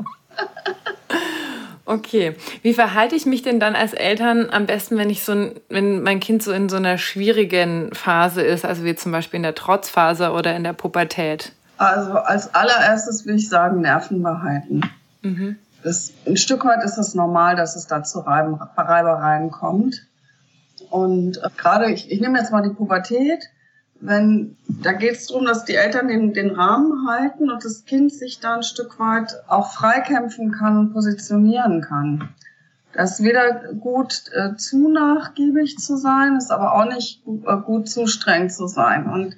Okay. 1.84 2.36
Wie 2.62 2.74
verhalte 2.74 3.16
ich 3.16 3.24
mich 3.24 3.42
denn 3.42 3.60
dann 3.60 3.74
als 3.74 3.94
Eltern 3.94 4.50
am 4.50 4.66
besten, 4.66 4.98
wenn 4.98 5.08
ich 5.08 5.24
so 5.24 5.32
ein, 5.32 5.60
wenn 5.70 6.02
mein 6.02 6.20
Kind 6.20 6.42
so 6.42 6.52
in 6.52 6.68
so 6.68 6.76
einer 6.76 6.98
schwierigen 6.98 7.94
Phase 7.94 8.42
ist, 8.42 8.66
also 8.66 8.84
wie 8.84 8.94
zum 8.94 9.10
Beispiel 9.10 9.38
in 9.38 9.42
der 9.42 9.54
Trotzphase 9.54 10.32
oder 10.32 10.54
in 10.54 10.64
der 10.64 10.74
Pubertät? 10.74 11.52
Also 11.78 12.12
als 12.12 12.54
allererstes 12.54 13.24
will 13.24 13.36
ich 13.36 13.48
sagen, 13.48 13.80
Nerven 13.80 14.22
behalten. 14.22 14.82
Mhm. 15.22 15.56
Das, 15.82 16.12
ein 16.26 16.36
Stück 16.36 16.64
weit 16.66 16.84
ist 16.84 16.98
es 16.98 17.14
normal, 17.14 17.56
dass 17.56 17.74
es 17.74 17.86
da 17.86 18.02
zu 18.02 18.18
Reibereien 18.20 19.50
kommt. 19.50 20.07
Und 20.90 21.40
gerade, 21.56 21.90
ich, 21.90 22.10
ich 22.10 22.20
nehme 22.20 22.38
jetzt 22.38 22.52
mal 22.52 22.62
die 22.62 22.74
Pubertät, 22.74 23.50
wenn 24.00 24.56
da 24.68 24.92
geht 24.92 25.14
es 25.14 25.26
darum, 25.26 25.44
dass 25.44 25.64
die 25.64 25.74
Eltern 25.74 26.08
den, 26.08 26.32
den 26.32 26.50
Rahmen 26.50 27.08
halten 27.08 27.50
und 27.50 27.64
das 27.64 27.84
Kind 27.84 28.12
sich 28.12 28.38
da 28.38 28.56
ein 28.56 28.62
Stück 28.62 28.98
weit 29.00 29.34
auch 29.48 29.72
freikämpfen 29.72 30.52
kann 30.52 30.78
und 30.78 30.92
positionieren 30.92 31.80
kann. 31.80 32.28
Das 32.92 33.18
ist 33.18 33.24
weder 33.24 33.72
gut 33.74 34.24
äh, 34.32 34.56
zu 34.56 34.88
nachgiebig 34.88 35.78
zu 35.78 35.96
sein, 35.96 36.36
ist 36.36 36.50
aber 36.50 36.74
auch 36.74 36.86
nicht 36.86 37.22
äh, 37.26 37.56
gut 37.56 37.88
zu 37.88 38.06
streng 38.06 38.50
zu 38.50 38.66
sein. 38.66 39.08
Und 39.08 39.36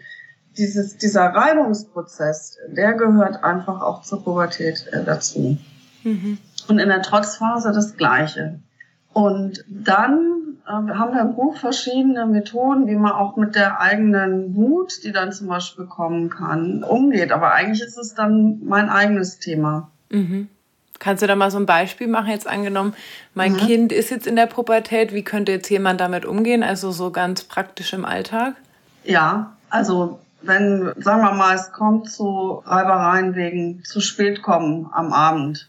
dieses, 0.56 0.96
dieser 0.96 1.26
Reibungsprozess, 1.26 2.58
der 2.68 2.94
gehört 2.94 3.42
einfach 3.42 3.80
auch 3.80 4.02
zur 4.02 4.22
Pubertät 4.22 4.86
äh, 4.92 5.04
dazu. 5.04 5.58
Mhm. 6.04 6.38
Und 6.68 6.78
in 6.78 6.88
der 6.88 7.02
Trotzphase 7.02 7.72
das 7.72 7.96
Gleiche. 7.96 8.60
Und 9.12 9.64
dann 9.68 10.39
äh, 10.70 10.94
haben 10.94 11.14
wir 11.14 11.20
im 11.20 11.34
Buch 11.34 11.56
verschiedene 11.56 12.26
Methoden, 12.26 12.86
wie 12.86 12.96
man 12.96 13.12
auch 13.12 13.36
mit 13.36 13.54
der 13.54 13.80
eigenen 13.80 14.54
Wut, 14.54 15.02
die 15.04 15.12
dann 15.12 15.32
zum 15.32 15.48
Beispiel 15.48 15.86
kommen 15.86 16.30
kann, 16.30 16.84
umgeht. 16.84 17.32
Aber 17.32 17.52
eigentlich 17.52 17.82
ist 17.82 17.98
es 17.98 18.14
dann 18.14 18.60
mein 18.64 18.88
eigenes 18.88 19.38
Thema. 19.38 19.90
Mhm. 20.10 20.48
Kannst 20.98 21.22
du 21.22 21.26
da 21.26 21.34
mal 21.34 21.50
so 21.50 21.58
ein 21.58 21.66
Beispiel 21.66 22.06
machen? 22.06 22.30
Jetzt 22.30 22.46
angenommen, 22.46 22.94
mein 23.34 23.54
mhm. 23.54 23.58
Kind 23.58 23.92
ist 23.92 24.10
jetzt 24.10 24.26
in 24.26 24.36
der 24.36 24.46
Pubertät. 24.46 25.12
Wie 25.12 25.24
könnte 25.24 25.52
jetzt 25.52 25.70
jemand 25.70 26.00
damit 26.00 26.24
umgehen? 26.24 26.62
Also 26.62 26.92
so 26.92 27.10
ganz 27.10 27.44
praktisch 27.44 27.92
im 27.92 28.04
Alltag? 28.04 28.54
Ja, 29.04 29.56
also 29.70 30.20
wenn, 30.42 30.92
sagen 30.98 31.22
wir 31.22 31.32
mal, 31.32 31.54
es 31.54 31.72
kommt 31.72 32.10
zu 32.10 32.62
Reibereien 32.66 33.34
wegen 33.34 33.82
zu 33.84 34.00
spät 34.00 34.42
kommen 34.42 34.90
am 34.92 35.12
Abend. 35.12 35.68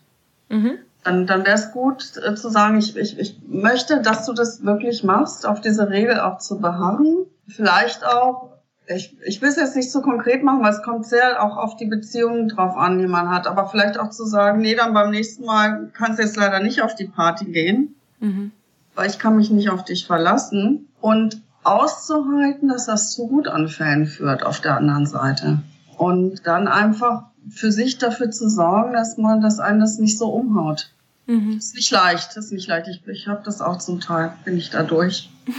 Mhm 0.49 0.79
dann, 1.03 1.25
dann 1.25 1.45
wäre 1.45 1.55
es 1.55 1.71
gut 1.71 2.17
äh, 2.17 2.35
zu 2.35 2.49
sagen, 2.49 2.77
ich, 2.77 2.95
ich, 2.95 3.17
ich 3.17 3.39
möchte, 3.47 4.01
dass 4.01 4.25
du 4.25 4.33
das 4.33 4.63
wirklich 4.63 5.03
machst, 5.03 5.45
auf 5.45 5.61
diese 5.61 5.89
Regel 5.89 6.19
auch 6.19 6.37
zu 6.37 6.59
beharren. 6.59 7.25
Vielleicht 7.47 8.05
auch, 8.05 8.51
ich, 8.85 9.17
ich 9.25 9.41
will 9.41 9.49
es 9.49 9.55
jetzt 9.55 9.75
nicht 9.75 9.91
so 9.91 10.01
konkret 10.01 10.43
machen, 10.43 10.61
weil 10.61 10.73
es 10.73 10.83
kommt 10.83 11.05
sehr 11.05 11.43
auch 11.43 11.57
auf 11.57 11.75
die 11.77 11.85
Beziehungen 11.85 12.49
drauf 12.49 12.75
an, 12.75 12.99
die 12.99 13.07
man 13.07 13.29
hat. 13.29 13.47
Aber 13.47 13.67
vielleicht 13.67 13.99
auch 13.99 14.09
zu 14.09 14.25
sagen, 14.25 14.61
nee, 14.61 14.75
dann 14.75 14.93
beim 14.93 15.11
nächsten 15.11 15.45
Mal 15.45 15.89
kannst 15.93 16.19
du 16.19 16.23
jetzt 16.23 16.37
leider 16.37 16.59
nicht 16.59 16.81
auf 16.81 16.95
die 16.95 17.07
Party 17.07 17.45
gehen, 17.45 17.95
mhm. 18.19 18.51
weil 18.95 19.09
ich 19.09 19.17
kann 19.17 19.35
mich 19.35 19.49
nicht 19.49 19.69
auf 19.69 19.83
dich 19.83 20.05
verlassen. 20.05 20.87
Und 20.99 21.41
auszuhalten, 21.63 22.69
dass 22.69 22.85
das 22.85 23.11
zu 23.11 23.27
gut 23.27 23.47
an 23.47 23.67
Fällen 23.67 24.05
führt 24.05 24.43
auf 24.43 24.61
der 24.61 24.77
anderen 24.77 25.05
Seite. 25.05 25.59
Und 25.97 26.47
dann 26.47 26.67
einfach 26.67 27.23
für 27.49 27.71
sich 27.71 27.97
dafür 27.97 28.31
zu 28.31 28.49
sorgen, 28.49 28.93
dass 28.93 29.17
man, 29.17 29.41
dass 29.41 29.59
einen 29.59 29.79
das 29.79 29.97
nicht 29.97 30.17
so 30.17 30.29
umhaut. 30.29 30.89
Mhm. 31.27 31.57
Ist 31.57 31.75
nicht 31.75 31.91
leicht, 31.91 32.35
das 32.35 32.45
ist 32.45 32.51
nicht 32.51 32.67
leicht. 32.67 32.87
Ich, 32.87 33.07
ich 33.07 33.27
habe 33.27 33.41
das 33.45 33.61
auch 33.61 33.77
zum 33.77 34.01
Teil, 34.01 34.33
bin 34.43 34.57
ich 34.57 34.69
da 34.69 34.83
durch. 34.83 35.29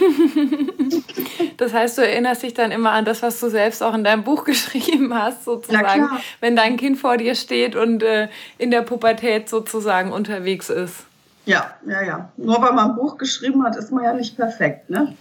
das 1.56 1.72
heißt, 1.72 1.98
du 1.98 2.02
erinnerst 2.02 2.42
dich 2.42 2.54
dann 2.54 2.72
immer 2.72 2.90
an 2.90 3.04
das, 3.04 3.22
was 3.22 3.40
du 3.40 3.48
selbst 3.48 3.82
auch 3.82 3.94
in 3.94 4.04
deinem 4.04 4.24
Buch 4.24 4.44
geschrieben 4.46 5.14
hast, 5.14 5.44
sozusagen, 5.44 6.08
wenn 6.40 6.56
dein 6.56 6.76
Kind 6.76 6.98
vor 6.98 7.16
dir 7.16 7.34
steht 7.34 7.76
und 7.76 8.02
äh, 8.02 8.28
in 8.58 8.70
der 8.70 8.82
Pubertät 8.82 9.48
sozusagen 9.48 10.12
unterwegs 10.12 10.68
ist. 10.68 11.04
Ja, 11.44 11.72
ja, 11.86 12.02
ja. 12.02 12.32
Nur 12.36 12.62
weil 12.62 12.72
man 12.72 12.90
ein 12.90 12.96
Buch 12.96 13.18
geschrieben 13.18 13.64
hat, 13.64 13.76
ist 13.76 13.90
man 13.90 14.04
ja 14.04 14.12
nicht 14.12 14.36
perfekt, 14.36 14.90
ne? 14.90 15.16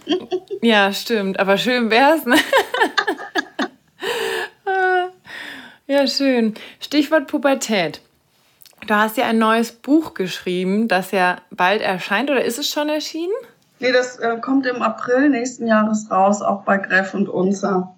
ja, 0.62 0.92
stimmt. 0.92 1.40
Aber 1.40 1.56
schön 1.56 1.90
wär's, 1.90 2.24
ne? 2.24 2.36
Ja, 5.92 6.06
schön. 6.06 6.54
Stichwort 6.80 7.26
Pubertät. 7.26 8.00
Du 8.86 8.94
hast 8.94 9.18
ja 9.18 9.26
ein 9.26 9.36
neues 9.36 9.72
Buch 9.72 10.14
geschrieben, 10.14 10.88
das 10.88 11.10
ja 11.10 11.36
bald 11.50 11.82
erscheint 11.82 12.30
oder 12.30 12.42
ist 12.42 12.58
es 12.58 12.66
schon 12.70 12.88
erschienen? 12.88 13.34
Nee, 13.78 13.92
das 13.92 14.18
äh, 14.18 14.38
kommt 14.40 14.64
im 14.64 14.80
April 14.80 15.28
nächsten 15.28 15.66
Jahres 15.66 16.10
raus, 16.10 16.40
auch 16.40 16.62
bei 16.62 16.78
Greff 16.78 17.12
und 17.12 17.28
Unser. 17.28 17.94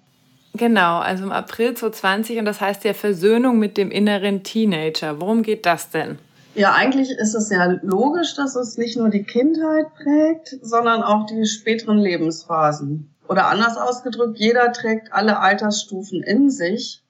Genau, 0.55 0.99
also 0.99 1.23
im 1.23 1.31
April 1.31 1.73
2020 1.73 2.39
und 2.39 2.43
das 2.43 2.59
heißt 2.59 2.83
ja 2.83 2.93
Versöhnung 2.93 3.59
mit 3.59 3.77
dem 3.77 3.91
inneren 3.91 4.43
Teenager. 4.43 5.21
Worum 5.21 5.41
geht 5.41 5.65
das 5.65 5.89
denn? 5.89 6.19
Ja, 6.53 6.73
eigentlich 6.73 7.11
ist 7.11 7.33
es 7.33 7.49
ja 7.49 7.77
logisch, 7.81 8.35
dass 8.35 8.57
es 8.57 8.77
nicht 8.77 8.97
nur 8.97 9.07
die 9.07 9.23
Kindheit 9.23 9.85
prägt, 9.95 10.57
sondern 10.61 11.01
auch 11.01 11.27
die 11.27 11.45
späteren 11.45 11.99
Lebensphasen. 11.99 13.15
Oder 13.29 13.47
anders 13.47 13.77
ausgedrückt, 13.77 14.37
jeder 14.37 14.73
trägt 14.73 15.13
alle 15.13 15.39
Altersstufen 15.39 16.21
in 16.23 16.51
sich 16.51 17.01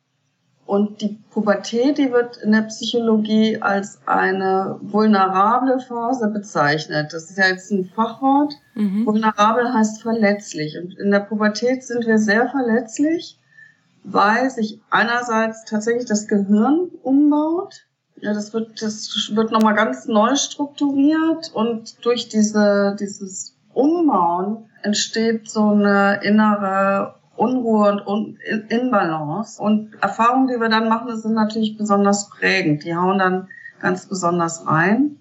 und 0.66 1.02
die 1.02 1.20
Pubertät, 1.30 2.00
die 2.00 2.12
wird 2.12 2.38
in 2.38 2.52
der 2.52 2.64
Psychologie 2.64 3.62
als 3.62 4.00
eine 4.08 4.80
vulnerable 4.82 5.80
Phase 5.80 6.28
bezeichnet. 6.28 7.14
Das 7.14 7.30
ist 7.30 7.38
ja 7.38 7.48
jetzt 7.48 7.72
ein 7.72 7.86
Fachwort. 7.86 8.56
Mhm. 8.74 9.06
Vulnerabel 9.06 9.72
heißt 9.72 10.02
verletzlich. 10.02 10.76
Und 10.78 10.98
in 10.98 11.12
der 11.12 11.20
Pubertät 11.20 11.84
sind 11.84 12.08
wir 12.08 12.18
sehr 12.18 12.50
verletzlich, 12.50 13.40
weil 14.04 14.50
sich 14.50 14.82
einerseits 14.90 15.66
tatsächlich 15.66 16.06
das 16.06 16.28
Gehirn 16.28 16.90
umbaut. 17.04 17.86
Ja, 18.22 18.34
das 18.34 18.52
wird, 18.54 18.82
das 18.82 19.32
wird 19.34 19.52
nochmal 19.52 19.76
ganz 19.76 20.08
neu 20.08 20.36
strukturiert 20.36 21.52
und 21.54 22.04
durch 22.04 22.28
diese, 22.30 22.96
dieses 23.00 23.56
Umbauen 23.74 24.70
entsteht 24.82 25.50
so 25.50 25.70
eine 25.70 26.22
innere 26.24 27.16
Unruhe 27.36 28.04
und 28.06 28.40
Inbalance. 28.70 29.62
Und 29.62 29.96
Erfahrungen, 30.02 30.48
die 30.48 30.60
wir 30.60 30.70
dann 30.70 30.90
machen, 30.90 31.16
sind 31.18 31.34
natürlich 31.34 31.78
besonders 31.78 32.30
prägend. 32.30 32.84
Die 32.84 32.96
hauen 32.96 33.20
dann 33.20 33.48
ganz 33.80 34.06
besonders 34.06 34.66
rein. 34.68 35.18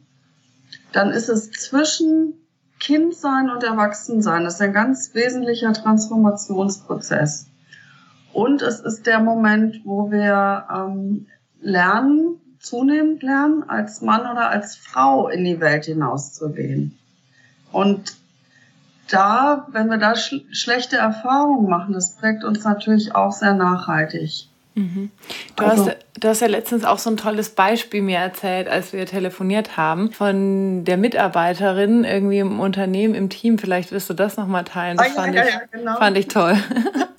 Dann 0.92 1.10
ist 1.10 1.28
es 1.28 1.50
zwischen 1.50 2.34
Kindsein 2.78 3.50
und 3.50 3.64
Erwachsensein. 3.64 4.44
Das 4.44 4.54
ist 4.54 4.60
ein 4.60 4.72
ganz 4.72 5.14
wesentlicher 5.14 5.72
Transformationsprozess. 5.72 7.46
Und 8.32 8.62
es 8.62 8.80
ist 8.80 9.06
der 9.06 9.20
Moment, 9.20 9.80
wo 9.84 10.10
wir 10.10 10.66
ähm, 10.72 11.26
lernen, 11.60 12.40
zunehmend 12.58 13.22
lernen, 13.22 13.68
als 13.68 14.00
Mann 14.00 14.22
oder 14.22 14.50
als 14.50 14.76
Frau 14.76 15.28
in 15.28 15.44
die 15.44 15.60
Welt 15.60 15.84
hinauszugehen. 15.86 16.98
Und 17.72 18.16
da, 19.08 19.66
wenn 19.70 19.88
wir 19.88 19.98
da 19.98 20.16
sch 20.16 20.34
schlechte 20.52 20.96
Erfahrungen 20.96 21.68
machen, 21.68 21.94
das 21.94 22.16
prägt 22.16 22.44
uns 22.44 22.64
natürlich 22.64 23.14
auch 23.14 23.32
sehr 23.32 23.54
nachhaltig. 23.54 24.48
Mhm. 24.74 25.10
Du, 25.56 25.64
also, 25.64 25.86
hast, 25.86 25.96
du 26.18 26.28
hast 26.28 26.40
ja 26.40 26.48
letztens 26.48 26.84
auch 26.84 26.98
so 26.98 27.10
ein 27.10 27.16
tolles 27.16 27.50
Beispiel 27.50 28.02
mir 28.02 28.18
erzählt, 28.18 28.68
als 28.68 28.92
wir 28.92 29.06
telefoniert 29.06 29.76
haben, 29.76 30.10
von 30.10 30.84
der 30.84 30.96
Mitarbeiterin 30.96 32.04
irgendwie 32.04 32.40
im 32.40 32.58
Unternehmen, 32.58 33.14
im 33.14 33.30
Team. 33.30 33.58
Vielleicht 33.58 33.92
wirst 33.92 34.10
du 34.10 34.14
das 34.14 34.36
nochmal 34.36 34.64
teilen. 34.64 34.96
Das 34.96 35.16
ah, 35.16 35.22
fand, 35.22 35.34
ja, 35.34 35.44
ich, 35.44 35.54
ja, 35.54 35.60
genau. 35.70 35.96
fand 35.96 36.18
ich 36.18 36.28
toll. 36.28 36.56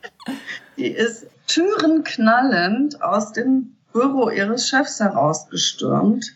Die 0.78 0.88
ist 0.88 1.28
türenknallend 1.48 3.02
aus 3.02 3.32
dem 3.32 3.76
Büro 3.94 4.30
ihres 4.30 4.68
Chefs 4.68 5.00
herausgestürmt 5.00 6.34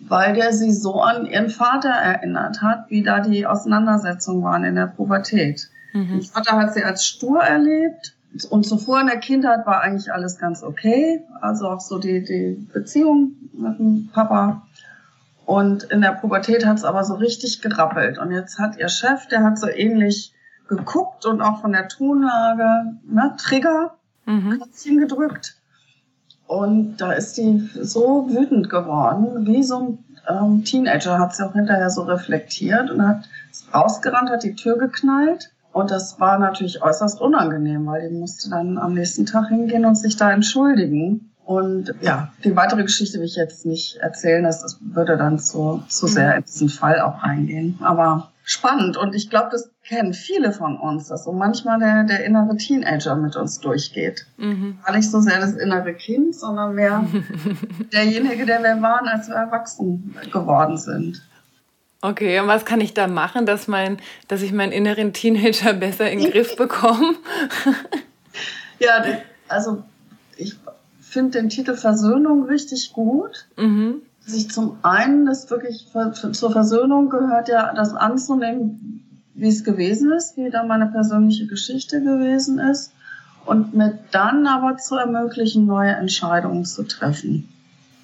weil 0.00 0.34
der 0.34 0.52
sie 0.52 0.72
so 0.72 1.00
an 1.00 1.26
ihren 1.26 1.50
Vater 1.50 1.90
erinnert 1.90 2.62
hat, 2.62 2.86
wie 2.88 3.02
da 3.02 3.20
die 3.20 3.46
Auseinandersetzungen 3.46 4.42
waren 4.42 4.64
in 4.64 4.76
der 4.76 4.86
Pubertät. 4.86 5.68
Mhm. 5.92 6.16
Ihr 6.16 6.22
Vater 6.22 6.56
hat 6.56 6.74
sie 6.74 6.84
als 6.84 7.04
stur 7.04 7.42
erlebt 7.42 8.14
und 8.50 8.64
zuvor 8.64 9.00
in 9.00 9.06
der 9.06 9.18
Kindheit 9.18 9.66
war 9.66 9.80
eigentlich 9.80 10.12
alles 10.12 10.38
ganz 10.38 10.62
okay, 10.62 11.24
also 11.40 11.68
auch 11.68 11.80
so 11.80 11.98
die, 11.98 12.22
die 12.22 12.66
Beziehung 12.72 13.32
mit 13.52 13.78
dem 13.78 14.10
Papa. 14.12 14.62
Und 15.46 15.84
in 15.84 16.02
der 16.02 16.12
Pubertät 16.12 16.66
hat 16.66 16.76
es 16.76 16.84
aber 16.84 17.04
so 17.04 17.14
richtig 17.14 17.62
gerappelt. 17.62 18.18
Und 18.18 18.32
jetzt 18.32 18.58
hat 18.58 18.76
ihr 18.76 18.90
Chef, 18.90 19.26
der 19.28 19.42
hat 19.42 19.58
so 19.58 19.66
ähnlich 19.66 20.34
geguckt 20.68 21.24
und 21.24 21.40
auch 21.40 21.62
von 21.62 21.72
der 21.72 21.88
Tonlage, 21.88 22.98
ne, 23.04 23.34
Trigger, 23.38 23.96
mhm. 24.26 24.62
gedrückt. 24.84 25.57
Und 26.48 26.96
da 26.96 27.12
ist 27.12 27.36
die 27.36 27.70
so 27.80 28.26
wütend 28.30 28.70
geworden, 28.70 29.46
wie 29.46 29.62
so 29.62 29.78
ein 29.78 29.98
ähm, 30.28 30.64
Teenager, 30.64 31.18
hat 31.18 31.36
sie 31.36 31.46
auch 31.46 31.52
hinterher 31.52 31.90
so 31.90 32.02
reflektiert 32.02 32.90
und 32.90 33.06
hat 33.06 33.28
rausgerannt, 33.72 34.30
hat 34.30 34.42
die 34.42 34.54
Tür 34.54 34.78
geknallt. 34.78 35.52
Und 35.72 35.90
das 35.90 36.18
war 36.18 36.38
natürlich 36.38 36.82
äußerst 36.82 37.20
unangenehm, 37.20 37.86
weil 37.86 38.08
die 38.08 38.14
musste 38.14 38.48
dann 38.48 38.78
am 38.78 38.94
nächsten 38.94 39.26
Tag 39.26 39.48
hingehen 39.48 39.84
und 39.84 39.96
sich 39.96 40.16
da 40.16 40.32
entschuldigen. 40.32 41.30
Und 41.44 41.94
ja, 42.00 42.32
die 42.44 42.56
weitere 42.56 42.82
Geschichte 42.82 43.18
will 43.18 43.26
ich 43.26 43.36
jetzt 43.36 43.66
nicht 43.66 43.96
erzählen, 43.96 44.42
das, 44.42 44.78
würde 44.80 45.18
dann 45.18 45.38
zu, 45.38 45.82
zu 45.88 46.06
sehr 46.06 46.36
in 46.36 46.44
diesen 46.44 46.70
Fall 46.70 47.00
auch 47.00 47.22
reingehen. 47.22 47.78
Aber 47.82 48.30
spannend 48.48 48.96
und 48.96 49.14
ich 49.14 49.28
glaube, 49.28 49.50
das 49.52 49.70
kennen 49.84 50.14
viele 50.14 50.52
von 50.52 50.78
uns, 50.78 51.08
dass 51.08 51.24
so 51.24 51.32
manchmal 51.32 51.78
der, 51.78 52.04
der 52.04 52.24
innere 52.24 52.56
Teenager 52.56 53.14
mit 53.14 53.36
uns 53.36 53.60
durchgeht. 53.60 54.24
Mhm. 54.38 54.78
Gar 54.82 54.96
nicht 54.96 55.10
so 55.10 55.20
sehr 55.20 55.38
das 55.38 55.52
innere 55.52 55.92
Kind, 55.92 56.34
sondern 56.34 56.74
mehr 56.74 57.04
derjenige, 57.92 58.46
der 58.46 58.62
wir 58.62 58.80
waren, 58.80 59.06
als 59.06 59.28
wir 59.28 59.34
erwachsen 59.34 60.16
geworden 60.32 60.78
sind. 60.78 61.20
Okay, 62.00 62.40
und 62.40 62.46
was 62.46 62.64
kann 62.64 62.80
ich 62.80 62.94
da 62.94 63.06
machen, 63.06 63.44
dass, 63.44 63.68
mein, 63.68 63.98
dass 64.28 64.40
ich 64.40 64.52
meinen 64.52 64.72
inneren 64.72 65.12
Teenager 65.12 65.74
besser 65.74 66.10
in 66.10 66.20
den 66.20 66.30
Griff 66.30 66.56
bekomme? 66.56 67.16
ja, 68.78 69.04
also 69.48 69.82
ich 70.38 70.56
finde 71.02 71.38
den 71.38 71.50
Titel 71.50 71.76
Versöhnung 71.76 72.44
richtig 72.44 72.94
gut. 72.94 73.46
Mhm 73.56 74.00
sich 74.28 74.50
zum 74.50 74.78
einen, 74.82 75.26
das 75.26 75.50
wirklich 75.50 75.86
zur 76.32 76.52
Versöhnung 76.52 77.08
gehört 77.08 77.48
ja 77.48 77.72
das 77.74 77.94
anzunehmen, 77.94 79.04
wie 79.34 79.48
es 79.48 79.64
gewesen 79.64 80.12
ist, 80.12 80.36
wie 80.36 80.50
da 80.50 80.64
meine 80.64 80.86
persönliche 80.86 81.46
Geschichte 81.46 82.02
gewesen 82.02 82.58
ist 82.58 82.92
und 83.46 83.74
mir 83.74 83.98
dann 84.10 84.46
aber 84.46 84.76
zu 84.76 84.96
ermöglichen, 84.96 85.66
neue 85.66 85.92
Entscheidungen 85.92 86.64
zu 86.64 86.82
treffen. 86.82 87.48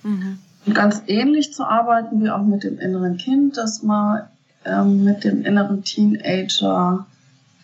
Mhm. 0.02 0.38
Und 0.66 0.74
ganz 0.74 1.02
ähnlich 1.06 1.52
zu 1.52 1.64
arbeiten 1.64 2.22
wie 2.22 2.30
auch 2.30 2.42
mit 2.42 2.64
dem 2.64 2.78
inneren 2.78 3.18
Kind, 3.18 3.56
dass 3.56 3.82
man 3.82 4.22
ähm, 4.64 5.04
mit 5.04 5.24
dem 5.24 5.44
inneren 5.44 5.84
Teenager 5.84 7.06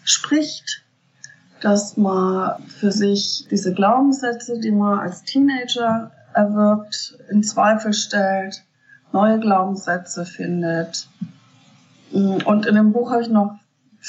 spricht, 0.04 0.82
dass 1.62 1.96
man 1.96 2.62
für 2.64 2.92
sich 2.92 3.46
diese 3.50 3.72
Glaubenssätze, 3.72 4.58
die 4.60 4.70
man 4.70 4.98
als 4.98 5.22
Teenager 5.22 6.10
erwirbt, 6.34 7.18
in 7.30 7.42
Zweifel 7.42 7.92
stellt, 7.92 8.62
neue 9.12 9.38
Glaubenssätze 9.38 10.24
findet. 10.24 11.08
Und 12.12 12.66
in 12.66 12.74
dem 12.74 12.92
Buch 12.92 13.10
habe 13.10 13.22
ich 13.22 13.28
noch 13.28 13.58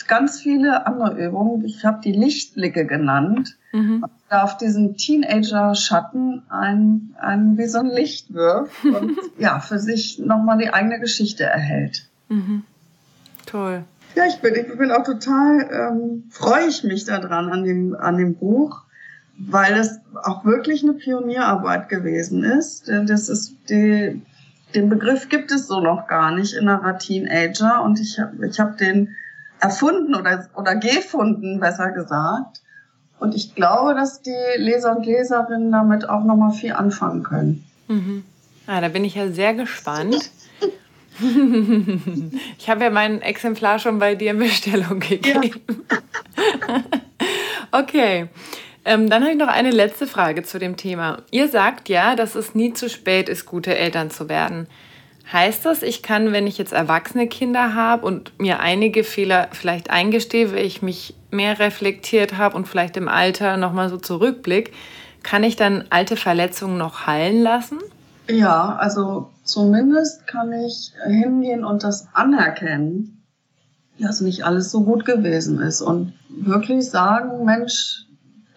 ganz 0.08 0.40
viele 0.40 0.88
andere 0.88 1.26
Übungen. 1.26 1.66
Ich 1.66 1.84
habe 1.86 2.02
die 2.04 2.12
Lichtblicke 2.12 2.86
genannt. 2.86 3.58
Mhm. 3.74 4.06
Da 4.30 4.44
auf 4.44 4.58
diesen 4.58 4.96
Teenager-Schatten 4.96 6.44
ein, 6.50 7.16
ein, 7.20 7.58
wie 7.58 7.68
so 7.68 7.80
ein 7.80 7.88
Licht 7.88 8.34
wirft 8.34 8.86
und 8.86 9.18
ja, 9.38 9.60
für 9.60 9.80
sich 9.80 10.20
nochmal 10.20 10.58
die 10.58 10.74
eigene 10.74 11.00
Geschichte 11.00 11.44
erhält. 11.44 12.08
Mhm. 12.30 12.64
Toll. 13.46 13.84
Ja, 14.16 14.26
ich 14.26 14.40
bin, 14.40 14.56
ich 14.56 14.78
bin 14.78 14.92
auch 14.92 15.04
total, 15.04 15.70
ähm, 15.72 16.24
freue 16.30 16.68
ich 16.68 16.84
mich 16.84 17.06
daran 17.06 17.50
an 17.50 17.64
dem, 17.64 17.96
an 17.96 18.18
dem 18.18 18.36
Buch 18.36 18.84
weil 19.48 19.74
es 19.76 20.00
auch 20.24 20.46
wirklich 20.46 20.84
eine 20.84 20.94
Pionierarbeit 20.94 21.90
gewesen 21.90 22.44
ist. 22.44 22.88
Das 22.88 23.30
ist 23.30 23.56
die, 23.70 24.22
den 24.76 24.90
Begriff 24.90 25.30
gibt 25.30 25.52
es 25.52 25.68
so 25.68 25.80
noch 25.80 26.08
gar 26.08 26.32
nicht 26.32 26.54
innerer 26.54 26.98
Teenager 26.98 27.82
und 27.84 28.00
ich 28.00 28.20
habe 28.20 28.46
ich 28.46 28.60
hab 28.60 28.78
den 28.78 29.16
erfunden 29.60 30.16
oder, 30.16 30.48
oder 30.56 30.76
gefunden, 30.76 31.60
besser 31.60 31.92
gesagt. 31.92 32.62
Und 33.20 33.36
ich 33.36 33.54
glaube, 33.54 33.94
dass 33.94 34.22
die 34.22 34.36
Leser 34.58 34.98
und 34.98 35.06
Leserinnen 35.06 35.72
damit 35.72 36.10
auch 36.10 36.24
nochmal 36.24 36.52
viel 36.52 36.74
anfangen 36.74 37.24
können. 37.24 37.64
Mhm. 37.88 38.24
Ah, 38.66 38.82
da 38.82 38.88
bin 38.88 39.06
ich 39.06 39.16
ja 39.16 39.30
sehr 39.32 39.54
gespannt. 39.54 40.32
ich 42.58 42.70
habe 42.70 42.84
ja 42.84 42.90
mein 42.90 43.22
Exemplar 43.22 43.78
schon 43.78 44.00
bei 44.00 44.16
dir 44.16 44.32
in 44.32 44.40
Bestellung 44.40 45.00
gegeben. 45.00 45.52
Ja. 46.68 46.84
okay. 47.80 48.30
Ähm, 48.84 49.10
dann 49.10 49.22
habe 49.22 49.34
ich 49.34 49.38
noch 49.38 49.48
eine 49.48 49.72
letzte 49.72 50.08
Frage 50.08 50.44
zu 50.44 50.58
dem 50.58 50.76
Thema. 50.76 51.20
Ihr 51.30 51.48
sagt 51.48 51.90
ja, 51.90 52.16
dass 52.16 52.36
es 52.36 52.56
nie 52.56 52.74
zu 52.74 52.90
spät 52.90 53.30
ist, 53.30 53.46
gute 53.46 53.76
Eltern 53.76 54.10
zu 54.10 54.28
werden. 54.28 54.68
Heißt 55.32 55.66
das, 55.66 55.82
ich 55.82 56.04
kann, 56.04 56.34
wenn 56.34 56.48
ich 56.48 56.58
jetzt 56.58 56.74
erwachsene 56.74 57.28
Kinder 57.28 57.74
habe 57.76 58.06
und 58.06 58.38
mir 58.40 58.60
einige 58.60 59.04
Fehler 59.04 59.48
vielleicht 59.52 59.90
eingestehe, 59.90 60.52
weil 60.52 60.66
ich 60.66 60.82
mich 60.82 61.16
mehr 61.30 61.60
reflektiert 61.60 62.38
habe 62.38 62.58
und 62.58 62.68
vielleicht 62.68 62.98
im 62.98 63.08
Alter 63.08 63.56
nochmal 63.56 63.90
so 63.90 63.98
zurückblick, 63.98 64.74
kann 65.24 65.44
ich 65.44 65.56
dann 65.56 65.86
alte 65.90 66.18
Verletzungen 66.18 66.78
noch 66.78 67.06
heilen 67.08 67.42
lassen? 67.42 67.80
Ja, 68.28 68.76
also 68.76 69.30
zumindest 69.44 70.28
kann 70.28 70.52
ich 70.54 70.92
hingehen 71.06 71.64
und 71.64 71.84
das 71.84 72.08
anerkennen, 72.14 73.24
dass 74.00 74.22
nicht 74.22 74.44
alles 74.44 74.72
so 74.72 74.84
gut 74.84 75.06
gewesen 75.06 75.62
ist 75.62 75.82
und 75.82 76.14
wirklich 76.30 76.90
sagen, 76.90 77.46
Mensch, 77.46 78.06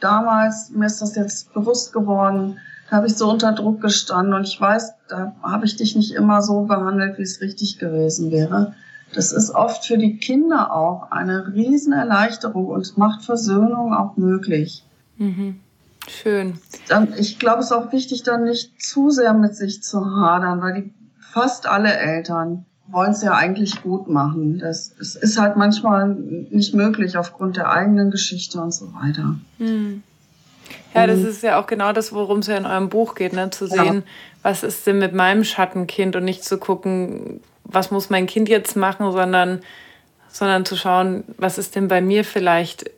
damals, 0.04 0.70
mir 0.70 0.86
ist 0.86 1.00
das 1.00 1.16
jetzt 1.16 1.52
bewusst 1.54 1.92
geworden, 1.92 2.58
da 2.90 2.96
habe 2.98 3.06
ich 3.06 3.16
so 3.16 3.30
unter 3.30 3.52
Druck 3.52 3.80
gestanden 3.80 4.34
und 4.34 4.46
ich 4.46 4.60
weiß, 4.60 4.94
da 5.08 5.34
habe 5.42 5.64
ich 5.64 5.76
dich 5.76 5.96
nicht 5.96 6.12
immer 6.14 6.42
so 6.42 6.62
behandelt, 6.62 7.18
wie 7.18 7.22
es 7.22 7.40
richtig 7.40 7.78
gewesen 7.78 8.30
wäre. 8.30 8.74
Das 9.14 9.32
ist 9.32 9.50
oft 9.50 9.86
für 9.86 9.96
die 9.96 10.18
Kinder 10.18 10.72
auch 10.72 11.10
eine 11.10 11.52
Riesenerleichterung 11.54 12.66
und 12.66 12.98
macht 12.98 13.24
Versöhnung 13.24 13.94
auch 13.94 14.16
möglich. 14.16 14.84
Mhm. 15.16 15.60
Schön. 16.08 16.58
Dann, 16.88 17.14
ich 17.16 17.38
glaube, 17.38 17.60
es 17.60 17.66
ist 17.66 17.72
auch 17.72 17.92
wichtig, 17.92 18.24
dann 18.24 18.44
nicht 18.44 18.82
zu 18.82 19.10
sehr 19.10 19.32
mit 19.32 19.56
sich 19.56 19.82
zu 19.82 20.04
hadern, 20.04 20.60
weil 20.60 20.74
die, 20.74 20.94
fast 21.18 21.66
alle 21.66 21.96
Eltern 21.96 22.66
wollen 22.94 23.10
es 23.10 23.22
ja 23.22 23.34
eigentlich 23.34 23.82
gut 23.82 24.08
machen. 24.08 24.58
Das, 24.58 24.94
das 24.96 25.16
ist 25.16 25.38
halt 25.38 25.56
manchmal 25.56 26.08
nicht 26.08 26.74
möglich 26.74 27.16
aufgrund 27.16 27.56
der 27.56 27.70
eigenen 27.70 28.10
Geschichte 28.10 28.60
und 28.60 28.72
so 28.72 28.94
weiter. 28.94 29.36
Hm. 29.58 30.02
Ja, 30.94 31.06
das 31.06 31.20
ist 31.20 31.42
ja 31.42 31.60
auch 31.60 31.66
genau 31.66 31.92
das, 31.92 32.12
worum 32.12 32.38
es 32.38 32.46
ja 32.46 32.56
in 32.56 32.66
eurem 32.66 32.88
Buch 32.88 33.16
geht, 33.16 33.32
ne? 33.32 33.50
zu 33.50 33.66
sehen, 33.66 33.96
ja. 33.96 34.02
was 34.42 34.62
ist 34.62 34.86
denn 34.86 34.98
mit 34.98 35.12
meinem 35.12 35.44
Schattenkind 35.44 36.14
und 36.16 36.24
nicht 36.24 36.44
zu 36.44 36.56
gucken, 36.56 37.40
was 37.64 37.90
muss 37.90 38.10
mein 38.10 38.26
Kind 38.26 38.48
jetzt 38.48 38.76
machen, 38.76 39.10
sondern, 39.10 39.60
sondern 40.28 40.64
zu 40.64 40.76
schauen, 40.76 41.24
was 41.36 41.58
ist 41.58 41.74
denn 41.74 41.88
bei 41.88 42.00
mir 42.00 42.24
vielleicht, 42.24 42.90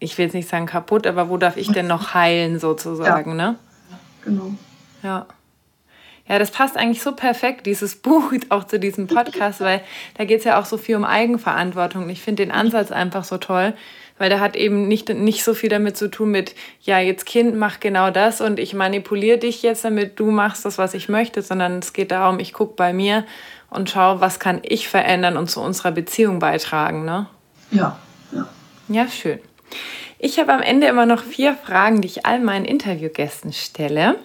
ich 0.00 0.18
will 0.18 0.26
jetzt 0.26 0.34
nicht 0.34 0.48
sagen 0.48 0.66
kaputt, 0.66 1.06
aber 1.06 1.28
wo 1.28 1.36
darf 1.36 1.56
ich 1.56 1.70
denn 1.70 1.86
noch 1.86 2.14
heilen 2.14 2.58
sozusagen, 2.58 3.38
ja. 3.38 3.50
ne? 3.50 3.54
Genau. 4.24 4.52
Ja. 5.02 5.26
Ja, 6.30 6.38
das 6.38 6.52
passt 6.52 6.76
eigentlich 6.76 7.02
so 7.02 7.10
perfekt, 7.10 7.66
dieses 7.66 7.96
Buch, 8.02 8.32
auch 8.50 8.62
zu 8.62 8.78
diesem 8.78 9.08
Podcast, 9.08 9.60
weil 9.60 9.82
da 10.16 10.24
geht 10.24 10.38
es 10.38 10.44
ja 10.44 10.60
auch 10.60 10.64
so 10.64 10.76
viel 10.76 10.94
um 10.94 11.04
Eigenverantwortung. 11.04 12.08
Ich 12.08 12.22
finde 12.22 12.44
den 12.44 12.52
Ansatz 12.52 12.92
einfach 12.92 13.24
so 13.24 13.36
toll, 13.36 13.74
weil 14.16 14.28
der 14.28 14.38
hat 14.38 14.54
eben 14.54 14.86
nicht, 14.86 15.08
nicht 15.08 15.42
so 15.42 15.54
viel 15.54 15.68
damit 15.68 15.96
zu 15.96 16.08
tun 16.08 16.30
mit, 16.30 16.54
ja, 16.82 17.00
jetzt 17.00 17.26
Kind, 17.26 17.56
mach 17.56 17.80
genau 17.80 18.12
das 18.12 18.40
und 18.40 18.60
ich 18.60 18.74
manipuliere 18.74 19.38
dich 19.38 19.62
jetzt, 19.62 19.84
damit 19.84 20.20
du 20.20 20.30
machst 20.30 20.64
das, 20.64 20.78
was 20.78 20.94
ich 20.94 21.08
möchte, 21.08 21.42
sondern 21.42 21.80
es 21.80 21.92
geht 21.92 22.12
darum, 22.12 22.38
ich 22.38 22.52
gucke 22.52 22.74
bei 22.76 22.92
mir 22.92 23.24
und 23.68 23.90
schaue, 23.90 24.20
was 24.20 24.38
kann 24.38 24.60
ich 24.62 24.88
verändern 24.88 25.36
und 25.36 25.50
zu 25.50 25.60
unserer 25.60 25.90
Beziehung 25.90 26.38
beitragen, 26.38 27.04
ne? 27.04 27.26
Ja, 27.72 27.98
ja. 28.30 28.48
Ja, 28.88 29.08
schön. 29.08 29.40
Ich 30.20 30.38
habe 30.38 30.52
am 30.52 30.62
Ende 30.62 30.86
immer 30.86 31.06
noch 31.06 31.24
vier 31.24 31.54
Fragen, 31.54 32.02
die 32.02 32.08
ich 32.08 32.24
all 32.24 32.38
meinen 32.38 32.66
Interviewgästen 32.66 33.52
stelle. 33.52 34.16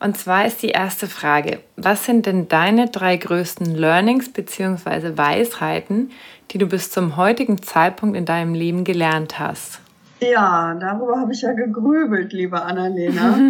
Und 0.00 0.16
zwar 0.16 0.46
ist 0.46 0.62
die 0.62 0.68
erste 0.68 1.08
Frage, 1.08 1.58
was 1.76 2.04
sind 2.04 2.26
denn 2.26 2.46
deine 2.48 2.88
drei 2.88 3.16
größten 3.16 3.74
Learnings 3.74 4.32
bzw. 4.32 5.16
Weisheiten, 5.16 6.10
die 6.50 6.58
du 6.58 6.66
bis 6.66 6.90
zum 6.90 7.16
heutigen 7.16 7.60
Zeitpunkt 7.62 8.16
in 8.16 8.24
deinem 8.24 8.54
Leben 8.54 8.84
gelernt 8.84 9.40
hast? 9.40 9.80
Ja, 10.20 10.74
darüber 10.74 11.20
habe 11.20 11.32
ich 11.32 11.42
ja 11.42 11.52
gegrübelt, 11.52 12.32
liebe 12.32 12.62
Annalena. 12.62 13.34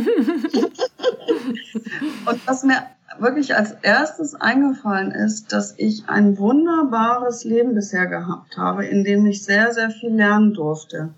Und 2.26 2.46
was 2.46 2.62
mir 2.62 2.82
wirklich 3.18 3.54
als 3.54 3.72
erstes 3.82 4.34
eingefallen 4.34 5.11
ist, 5.11 5.52
dass 5.52 5.74
ich 5.78 6.08
ein 6.08 6.38
wunderbares 6.38 7.44
Leben 7.44 7.74
bisher 7.74 8.06
gehabt 8.06 8.56
habe, 8.56 8.87
in 8.87 9.04
dem 9.04 9.26
ich 9.26 9.44
sehr, 9.44 9.72
sehr 9.72 9.90
viel 9.90 10.14
lernen 10.14 10.54
durfte. 10.54 11.11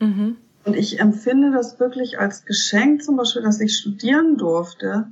Mhm. 0.00 0.36
Und 0.64 0.76
ich 0.76 1.00
empfinde 1.00 1.52
das 1.52 1.78
wirklich 1.78 2.18
als 2.18 2.44
Geschenk, 2.44 3.02
zum 3.02 3.16
Beispiel, 3.16 3.42
dass 3.42 3.60
ich 3.60 3.76
studieren 3.76 4.38
durfte 4.38 5.06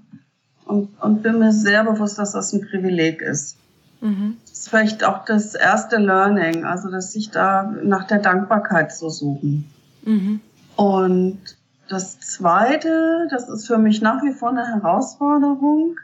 und, 0.64 0.88
und 1.00 1.22
bin 1.22 1.38
mir 1.38 1.52
sehr 1.52 1.84
bewusst, 1.84 2.18
dass 2.18 2.32
das 2.32 2.52
ein 2.52 2.62
Privileg 2.62 3.20
ist. 3.20 3.56
Mhm. 4.00 4.38
Das 4.48 4.60
ist 4.60 4.68
vielleicht 4.68 5.04
auch 5.04 5.24
das 5.24 5.54
erste 5.54 5.96
Learning, 5.96 6.64
also 6.64 6.90
dass 6.90 7.12
sich 7.12 7.30
da 7.30 7.74
nach 7.82 8.06
der 8.06 8.18
Dankbarkeit 8.18 8.94
zu 8.94 9.10
suchen. 9.10 9.70
Mhm. 10.04 10.40
Und 10.76 11.38
das 11.88 12.18
zweite, 12.20 13.28
das 13.30 13.48
ist 13.48 13.66
für 13.66 13.78
mich 13.78 14.00
nach 14.00 14.22
wie 14.22 14.32
vor 14.32 14.50
eine 14.50 14.66
Herausforderung, 14.66 15.96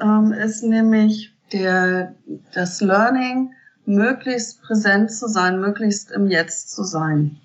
ähm, 0.00 0.32
ist 0.32 0.62
nämlich 0.62 1.32
der, 1.52 2.14
das 2.52 2.80
Learning, 2.80 3.50
möglichst 3.86 4.62
präsent 4.62 5.10
zu 5.10 5.28
sein, 5.28 5.60
möglichst 5.60 6.10
im 6.10 6.28
Jetzt 6.28 6.70
zu 6.74 6.84
sein. 6.84 7.40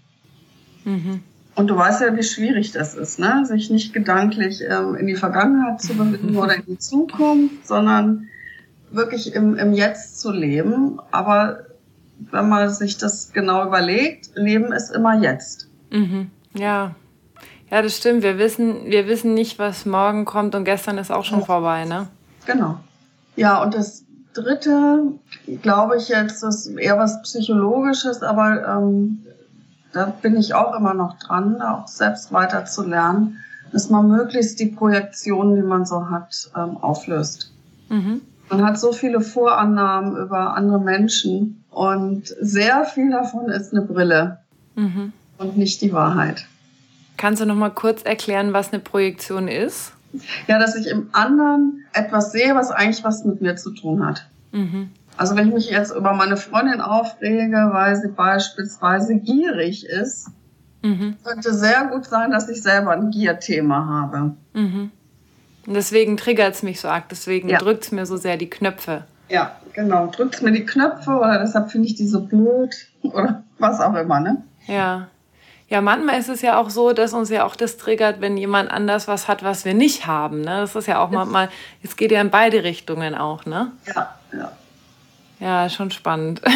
Mhm. 0.86 1.22
Und 1.56 1.68
du 1.68 1.76
weißt 1.76 2.02
ja, 2.02 2.16
wie 2.16 2.24
schwierig 2.24 2.72
das 2.72 2.96
ist, 2.96 3.20
ne? 3.20 3.46
sich 3.46 3.70
nicht 3.70 3.94
gedanklich 3.94 4.62
ähm, 4.62 4.96
in 4.96 5.08
die 5.08 5.16
Vergangenheit 5.16 5.82
zu 5.82 5.94
bewegen 5.94 6.38
oder 6.38 6.56
in 6.56 6.66
die 6.66 6.78
Zukunft, 6.78 7.68
sondern 7.68 8.30
wirklich 8.92 9.34
im, 9.36 9.58
im 9.58 9.74
Jetzt 9.74 10.22
zu 10.22 10.32
leben. 10.32 11.00
Aber 11.12 11.66
wenn 12.32 12.48
man 12.48 12.70
sich 12.70 12.98
das 12.98 13.34
genau 13.34 13.66
überlegt, 13.66 14.32
Leben 14.36 14.72
ist 14.72 14.90
immer 14.92 15.22
jetzt. 15.22 15.68
Mhm. 15.92 16.32
Ja. 16.54 16.96
Ja, 17.70 17.82
das 17.82 17.98
stimmt. 17.98 18.24
Wir 18.24 18.38
wissen, 18.38 18.86
wir 18.86 19.08
wissen 19.08 19.34
nicht, 19.34 19.60
was 19.60 19.86
morgen 19.86 20.26
kommt 20.26 20.56
und 20.56 20.64
gestern 20.64 20.98
ist 20.98 21.12
auch 21.12 21.24
schon 21.24 21.46
vorbei, 21.46 21.86
ne? 21.86 22.08
Genau. 22.46 22.80
Ja, 23.36 23.62
und 23.62 23.76
das 23.76 24.06
dritte, 24.34 25.04
glaube 25.62 25.98
ich 25.98 26.10
jetzt, 26.10 26.44
ist 26.44 26.68
eher 26.68 26.98
was 26.98 27.22
Psychologisches, 27.22 28.24
aber 28.24 28.66
ähm, 28.68 29.20
da 29.92 30.06
bin 30.06 30.38
ich 30.38 30.54
auch 30.54 30.76
immer 30.76 30.94
noch 30.94 31.18
dran, 31.20 31.62
auch 31.62 31.88
selbst 31.88 32.32
weiter 32.32 32.66
zu 32.66 32.84
lernen, 32.84 33.40
dass 33.72 33.90
man 33.90 34.08
möglichst 34.08 34.60
die 34.60 34.68
Projektionen, 34.68 35.56
die 35.56 35.62
man 35.62 35.86
so 35.86 36.10
hat, 36.10 36.50
ähm, 36.56 36.78
auflöst. 36.78 37.54
Mhm. 37.90 38.22
Man 38.50 38.66
hat 38.66 38.80
so 38.80 38.94
viele 38.94 39.22
Vorannahmen 39.22 40.18
über 40.18 40.56
andere 40.56 40.80
Menschen 40.80 41.64
und 41.70 42.34
sehr 42.42 42.86
viel 42.86 43.12
davon 43.12 43.50
ist 43.50 43.74
eine 43.74 43.84
Brille 43.84 44.40
mhm. 44.76 45.14
und 45.38 45.58
nicht 45.58 45.82
die 45.82 45.94
Wahrheit. 45.94 46.46
Kannst 47.18 47.42
du 47.42 47.46
noch 47.46 47.56
mal 47.56 47.70
kurz 47.70 48.02
erklären, 48.04 48.54
was 48.54 48.72
eine 48.72 48.80
Projektion 48.82 49.48
ist? 49.48 49.94
Ja, 50.48 50.58
dass 50.58 50.76
ich 50.76 50.88
im 50.88 51.10
anderen 51.12 51.84
etwas 51.94 52.32
sehe, 52.32 52.56
was 52.56 52.72
eigentlich 52.72 53.04
was 53.04 53.24
mit 53.24 53.42
mir 53.42 53.56
zu 53.56 53.72
tun 53.72 54.06
hat. 54.06 54.26
Mhm. 54.52 54.90
Also 55.20 55.36
wenn 55.36 55.50
ich 55.50 55.54
mich 55.54 55.70
jetzt 55.70 55.94
über 55.94 56.14
meine 56.14 56.38
Freundin 56.38 56.80
aufrege, 56.80 57.72
weil 57.74 57.94
sie 57.98 58.08
beispielsweise 58.08 59.16
gierig 59.16 59.86
ist, 59.86 60.30
mhm. 60.82 61.18
könnte 61.26 61.54
sehr 61.54 61.88
gut 61.88 62.06
sein, 62.06 62.32
dass 62.32 62.48
ich 62.48 62.62
selber 62.62 62.92
ein 62.92 63.12
Gierthema 63.12 63.86
habe. 63.86 64.36
Mhm. 64.54 64.92
Und 65.68 65.74
deswegen 65.74 66.16
triggert 66.16 66.56
es 66.56 66.64
mich 66.64 66.80
so 66.80 66.88
arg, 66.88 67.10
deswegen 67.10 67.50
ja. 67.50 67.58
drückt 67.58 67.84
es 67.84 67.92
mir 67.92 68.06
so 68.06 68.16
sehr 68.16 68.38
die 68.38 68.50
Knöpfe. 68.50 69.04
Ja, 69.28 69.58
genau. 69.74 70.08
Drückt 70.08 70.36
es 70.36 70.42
mir 70.42 70.54
die 70.54 70.66
Knöpfe 70.66 71.12
oder 71.12 71.38
deshalb 71.40 71.70
finde 71.70 71.90
ich 71.90 71.96
die 71.96 72.08
so 72.08 72.22
blöd 72.22 72.74
oder 73.02 73.44
was 73.58 73.82
auch 73.82 73.96
immer, 73.96 74.22
ne? 74.22 74.42
Ja. 74.68 75.10
Ja, 75.68 75.82
manchmal 75.82 76.18
ist 76.18 76.30
es 76.30 76.42
ja 76.42 76.58
auch 76.58 76.70
so, 76.70 76.94
dass 76.94 77.14
uns 77.14 77.30
ja 77.30 77.44
auch 77.44 77.58
das 77.58 77.76
triggert, 77.76 78.22
wenn 78.22 78.38
jemand 78.38 78.72
anders 78.72 79.10
was 79.10 79.28
hat, 79.28 79.44
was 79.44 79.66
wir 79.66 79.74
nicht 79.74 80.08
haben. 80.08 80.40
Ne? 80.40 80.62
Das 80.62 80.78
ist 80.78 80.88
ja 80.88 81.00
auch 81.00 81.12
manchmal, 81.12 81.50
es 81.84 81.98
geht 81.98 82.12
ja 82.12 82.22
in 82.22 82.32
beide 82.32 82.64
Richtungen 82.64 83.14
auch, 83.14 83.46
ne? 83.46 83.74
Ja, 83.86 84.16
ja. 84.32 84.52
Ja, 85.40 85.70
schon 85.70 85.92
spannend. 85.92 86.42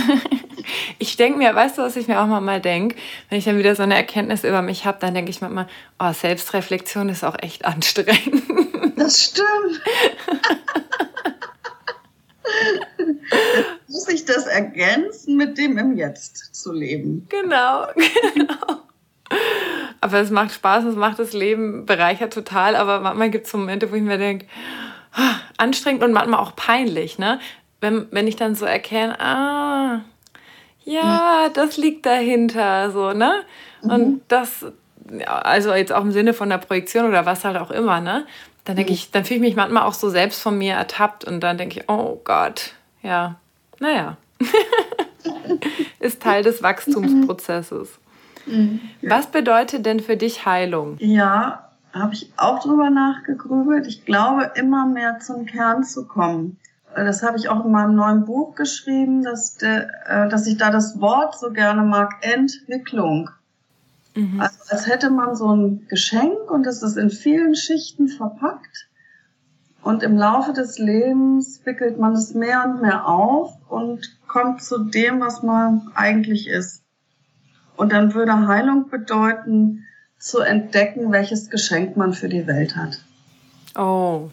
Ich 0.97 1.17
denke 1.17 1.37
mir, 1.37 1.53
weißt 1.53 1.77
du, 1.77 1.81
was 1.81 1.97
ich 1.97 2.07
mir 2.07 2.21
auch 2.21 2.27
mal 2.27 2.61
denke? 2.61 2.95
Wenn 3.29 3.37
ich 3.37 3.45
dann 3.45 3.57
wieder 3.57 3.75
so 3.75 3.83
eine 3.83 3.95
Erkenntnis 3.95 4.45
über 4.45 4.61
mich 4.61 4.85
habe, 4.85 4.97
dann 5.01 5.13
denke 5.13 5.29
ich 5.29 5.41
manchmal, 5.41 5.67
oh, 5.99 6.13
Selbstreflexion 6.13 7.09
ist 7.09 7.25
auch 7.25 7.35
echt 7.41 7.65
anstrengend. 7.65 8.43
Das 8.95 9.23
stimmt. 9.23 9.47
Muss 13.87 14.07
ich 14.07 14.23
das 14.23 14.45
ergänzen, 14.45 15.35
mit 15.35 15.57
dem 15.57 15.79
im 15.79 15.97
Jetzt 15.97 16.53
zu 16.55 16.71
leben? 16.71 17.27
Genau, 17.29 17.87
genau. 17.95 18.83
Aber 19.99 20.19
es 20.19 20.29
macht 20.29 20.53
Spaß, 20.53 20.85
es 20.85 20.95
macht 20.95 21.17
das 21.17 21.33
Leben 21.33 21.87
bereichert 21.87 22.33
total. 22.33 22.75
Aber 22.75 22.99
manchmal 22.99 23.31
gibt 23.31 23.47
es 23.47 23.53
Momente, 23.53 23.91
wo 23.91 23.95
ich 23.95 24.03
mir 24.03 24.19
denke, 24.19 24.45
ah, 25.13 25.37
anstrengend 25.57 26.03
und 26.03 26.13
manchmal 26.13 26.39
auch 26.39 26.55
peinlich, 26.55 27.17
ne? 27.17 27.39
Wenn, 27.83 28.07
wenn 28.11 28.27
ich 28.27 28.37
dann 28.37 28.55
so 28.55 28.63
erkenne, 28.63 29.19
ah, 29.19 30.05
ja, 30.85 31.49
das 31.53 31.75
liegt 31.75 32.05
dahinter, 32.05 32.91
so, 32.91 33.11
ne? 33.11 33.41
Und 33.81 34.07
mhm. 34.07 34.21
das, 34.29 34.65
also 35.27 35.73
jetzt 35.73 35.91
auch 35.91 36.01
im 36.01 36.13
Sinne 36.13 36.33
von 36.33 36.47
der 36.47 36.59
Projektion 36.59 37.05
oder 37.05 37.25
was 37.25 37.43
halt 37.43 37.57
auch 37.57 37.71
immer, 37.71 37.99
ne? 37.99 38.25
Dann 38.63 38.77
denke 38.77 38.91
mhm. 38.91 38.95
ich, 38.95 39.11
dann 39.11 39.25
fühle 39.25 39.35
ich 39.35 39.41
mich 39.41 39.55
manchmal 39.57 39.83
auch 39.83 39.95
so 39.95 40.09
selbst 40.09 40.41
von 40.41 40.57
mir 40.57 40.75
ertappt 40.75 41.25
und 41.25 41.41
dann 41.41 41.57
denke 41.57 41.81
ich, 41.81 41.89
oh 41.89 42.21
Gott, 42.23 42.71
ja, 43.01 43.35
naja. 43.79 44.15
Ist 45.99 46.21
Teil 46.21 46.41
des 46.41 46.63
Wachstumsprozesses. 46.63 47.99
Mhm. 48.45 48.79
Was 49.01 49.27
bedeutet 49.27 49.85
denn 49.85 49.99
für 49.99 50.15
dich 50.15 50.45
Heilung? 50.45 50.95
Ja, 50.99 51.69
habe 51.93 52.13
ich 52.13 52.31
auch 52.37 52.63
drüber 52.63 52.89
nachgegrübelt. 52.89 53.87
Ich 53.87 54.05
glaube, 54.05 54.51
immer 54.55 54.85
mehr 54.85 55.19
zum 55.19 55.45
Kern 55.45 55.83
zu 55.83 56.07
kommen. 56.07 56.57
Das 56.95 57.23
habe 57.23 57.37
ich 57.37 57.49
auch 57.49 57.65
in 57.65 57.71
meinem 57.71 57.95
neuen 57.95 58.25
Buch 58.25 58.55
geschrieben, 58.55 59.23
dass, 59.23 59.55
de, 59.57 59.87
äh, 60.05 60.29
dass 60.29 60.47
ich 60.47 60.57
da 60.57 60.71
das 60.71 60.99
Wort 60.99 61.37
so 61.37 61.51
gerne 61.51 61.83
mag, 61.83 62.15
Entwicklung. 62.21 63.29
Mhm. 64.15 64.39
Also 64.39 64.59
als 64.69 64.87
hätte 64.87 65.09
man 65.09 65.35
so 65.35 65.55
ein 65.55 65.87
Geschenk 65.87 66.49
und 66.49 66.67
es 66.67 66.83
ist 66.83 66.97
in 66.97 67.09
vielen 67.09 67.55
Schichten 67.55 68.07
verpackt. 68.07 68.87
Und 69.81 70.01
im 70.01 70.17
Laufe 70.17 70.53
des 70.53 70.79
Lebens 70.79 71.61
wickelt 71.65 71.99
man 71.99 72.13
es 72.13 72.33
mehr 72.33 72.63
und 72.65 72.81
mehr 72.81 73.05
auf 73.05 73.53
und 73.67 74.17
kommt 74.27 74.63
zu 74.63 74.85
dem, 74.85 75.19
was 75.19 75.43
man 75.43 75.91
eigentlich 75.93 76.47
ist. 76.47 76.83
Und 77.75 77.91
dann 77.91 78.13
würde 78.13 78.47
Heilung 78.47 78.89
bedeuten, 78.89 79.85
zu 80.19 80.39
entdecken, 80.39 81.11
welches 81.11 81.49
Geschenk 81.49 81.97
man 81.97 82.13
für 82.13 82.29
die 82.29 82.47
Welt 82.47 82.77
hat. 82.77 83.01
Oh, 83.75 84.29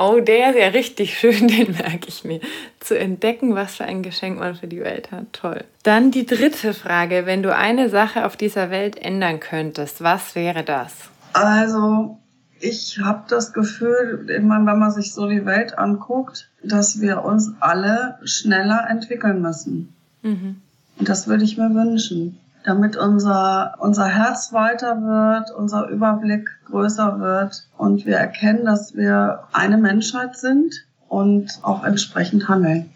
oh, 0.00 0.20
der 0.20 0.50
ist 0.50 0.58
ja 0.58 0.68
richtig 0.68 1.18
schön, 1.18 1.48
den 1.48 1.72
merke 1.72 2.08
ich 2.08 2.24
mir. 2.24 2.40
Zu 2.80 2.98
entdecken, 2.98 3.54
was 3.54 3.76
für 3.76 3.84
ein 3.84 4.02
Geschenk 4.02 4.38
man 4.38 4.54
für 4.54 4.66
die 4.66 4.80
Welt 4.80 5.12
hat. 5.12 5.32
Toll. 5.32 5.64
Dann 5.82 6.10
die 6.10 6.26
dritte 6.26 6.74
Frage. 6.74 7.26
Wenn 7.26 7.42
du 7.42 7.54
eine 7.54 7.88
Sache 7.88 8.26
auf 8.26 8.36
dieser 8.36 8.70
Welt 8.70 8.96
ändern 8.96 9.40
könntest, 9.40 10.02
was 10.02 10.34
wäre 10.34 10.64
das? 10.64 10.94
Also, 11.32 12.18
ich 12.58 12.98
habe 13.02 13.24
das 13.28 13.52
Gefühl, 13.52 14.24
wenn 14.26 14.46
man 14.46 14.90
sich 14.90 15.14
so 15.14 15.28
die 15.28 15.46
Welt 15.46 15.78
anguckt, 15.78 16.48
dass 16.62 17.00
wir 17.00 17.24
uns 17.24 17.52
alle 17.60 18.18
schneller 18.24 18.86
entwickeln 18.88 19.40
müssen. 19.40 19.94
Mhm. 20.22 20.60
Und 20.98 21.08
das 21.08 21.28
würde 21.28 21.44
ich 21.44 21.56
mir 21.56 21.72
wünschen 21.74 22.38
damit 22.64 22.96
unser, 22.96 23.74
unser 23.78 24.06
Herz 24.06 24.52
weiter 24.52 25.00
wird, 25.02 25.50
unser 25.50 25.88
Überblick 25.88 26.48
größer 26.66 27.20
wird 27.20 27.66
und 27.76 28.06
wir 28.06 28.16
erkennen, 28.16 28.64
dass 28.64 28.94
wir 28.94 29.44
eine 29.52 29.78
Menschheit 29.78 30.36
sind 30.36 30.74
und 31.08 31.58
auch 31.62 31.84
entsprechend 31.84 32.48
handeln. 32.48 32.90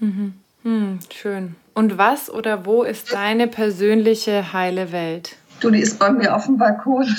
Mhm. 0.00 0.34
Hm, 0.62 0.98
schön. 1.12 1.56
Und 1.74 1.98
was 1.98 2.30
oder 2.30 2.64
wo 2.66 2.82
ist 2.82 3.12
deine 3.12 3.48
persönliche 3.48 4.52
heile 4.52 4.92
Welt? 4.92 5.36
Du, 5.60 5.70
die 5.70 5.80
ist 5.80 5.98
bei 5.98 6.10
mir 6.10 6.34
auf 6.34 6.46
dem 6.46 6.58
Balkon. 6.58 7.06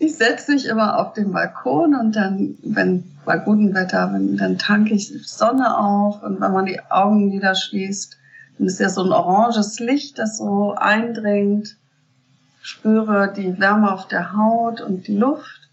ich 0.00 0.16
setze 0.16 0.52
mich 0.52 0.66
immer 0.66 0.98
auf 0.98 1.12
den 1.12 1.30
Balkon 1.30 1.94
und 1.94 2.16
dann, 2.16 2.56
wenn 2.62 3.04
bei 3.26 3.36
gutem 3.36 3.74
Wetter, 3.74 4.10
wenn, 4.14 4.38
dann 4.38 4.56
tanke 4.56 4.94
ich 4.94 5.12
Sonne 5.28 5.76
auf 5.76 6.22
und 6.22 6.40
wenn 6.40 6.52
man 6.52 6.64
die 6.64 6.80
Augen 6.88 7.30
wieder 7.32 7.54
schließt, 7.54 8.16
dann 8.56 8.66
ist 8.66 8.80
ja 8.80 8.88
so 8.88 9.04
ein 9.04 9.12
oranges 9.12 9.78
Licht, 9.78 10.18
das 10.18 10.38
so 10.38 10.74
eindringt. 10.74 11.76
Spüre 12.62 13.32
die 13.36 13.60
Wärme 13.60 13.92
auf 13.92 14.08
der 14.08 14.34
Haut 14.34 14.80
und 14.80 15.06
die 15.06 15.16
Luft. 15.16 15.68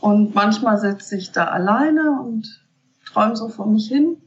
Und 0.00 0.34
manchmal 0.34 0.78
sitze 0.78 1.16
ich 1.16 1.32
da 1.32 1.46
alleine 1.46 2.20
und 2.20 2.62
träume 3.06 3.34
so 3.34 3.48
vor 3.48 3.66
mich 3.66 3.88
hin. 3.88 4.18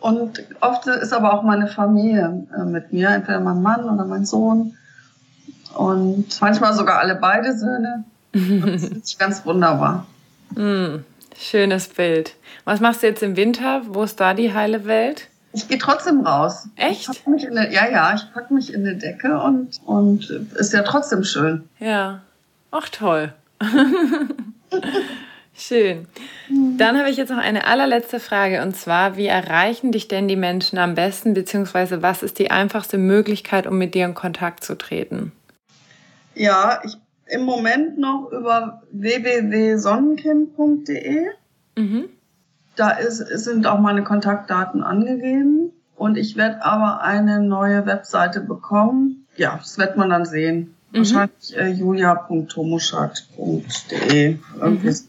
Und 0.00 0.42
oft 0.60 0.88
ist 0.88 1.12
aber 1.12 1.32
auch 1.32 1.44
meine 1.44 1.68
Familie 1.68 2.44
äh, 2.56 2.64
mit 2.64 2.92
mir, 2.92 3.10
entweder 3.10 3.38
mein 3.38 3.62
Mann 3.62 3.84
oder 3.84 4.04
mein 4.04 4.26
Sohn. 4.26 4.76
Und 5.76 6.40
manchmal 6.40 6.74
sogar 6.74 6.98
alle 6.98 7.14
beide 7.14 7.56
Söhne. 7.56 8.04
Das 8.32 8.82
ist 8.84 9.18
ganz 9.18 9.44
wunderbar. 9.44 10.06
Mm, 10.54 11.04
schönes 11.38 11.88
Bild. 11.88 12.34
Was 12.64 12.80
machst 12.80 13.02
du 13.02 13.06
jetzt 13.06 13.22
im 13.22 13.36
Winter? 13.36 13.82
Wo 13.86 14.02
ist 14.02 14.20
da 14.20 14.34
die 14.34 14.54
heile 14.54 14.84
Welt? 14.86 15.28
Ich 15.52 15.68
gehe 15.68 15.78
trotzdem 15.78 16.20
raus. 16.26 16.68
Echt? 16.76 17.10
Eine, 17.26 17.72
ja, 17.72 17.90
ja, 17.90 18.14
ich 18.14 18.32
packe 18.32 18.54
mich 18.54 18.72
in 18.72 18.86
eine 18.86 18.96
Decke 18.96 19.38
und, 19.38 19.80
und 19.84 20.30
ist 20.30 20.72
ja 20.72 20.82
trotzdem 20.82 21.24
schön. 21.24 21.68
Ja. 21.78 22.22
Ach 22.70 22.88
toll. 22.88 23.34
Schön. 25.54 26.08
Dann 26.78 26.98
habe 26.98 27.10
ich 27.10 27.18
jetzt 27.18 27.28
noch 27.28 27.38
eine 27.38 27.66
allerletzte 27.66 28.18
Frage 28.18 28.62
und 28.62 28.74
zwar, 28.74 29.16
wie 29.16 29.26
erreichen 29.26 29.92
dich 29.92 30.08
denn 30.08 30.26
die 30.26 30.36
Menschen 30.36 30.78
am 30.78 30.94
besten, 30.94 31.34
beziehungsweise 31.34 32.00
was 32.00 32.22
ist 32.22 32.38
die 32.38 32.50
einfachste 32.50 32.96
Möglichkeit, 32.96 33.66
um 33.66 33.76
mit 33.76 33.94
dir 33.94 34.06
in 34.06 34.14
Kontakt 34.14 34.64
zu 34.64 34.76
treten? 34.76 35.32
Ja, 36.34 36.80
ich 36.84 36.96
im 37.32 37.42
Moment 37.42 37.98
noch 37.98 38.30
über 38.30 38.82
www.sonnenkind.de. 38.92 41.26
Mhm. 41.76 42.04
Da 42.76 42.90
ist, 42.90 43.18
sind 43.18 43.66
auch 43.66 43.80
meine 43.80 44.04
Kontaktdaten 44.04 44.82
angegeben. 44.82 45.72
Und 45.96 46.18
ich 46.18 46.36
werde 46.36 46.62
aber 46.64 47.02
eine 47.02 47.40
neue 47.40 47.84
Webseite 47.86 48.40
bekommen. 48.40 49.26
Ja, 49.36 49.56
das 49.56 49.78
wird 49.78 49.96
man 49.96 50.10
dann 50.10 50.26
sehen. 50.26 50.74
Mhm. 50.90 50.98
Wahrscheinlich 50.98 51.56
äh, 51.56 51.68
julia.tomuschat.de. 51.68 54.38
Irgendwie 54.60 54.86
mhm. 54.86 54.92
so. 54.92 55.06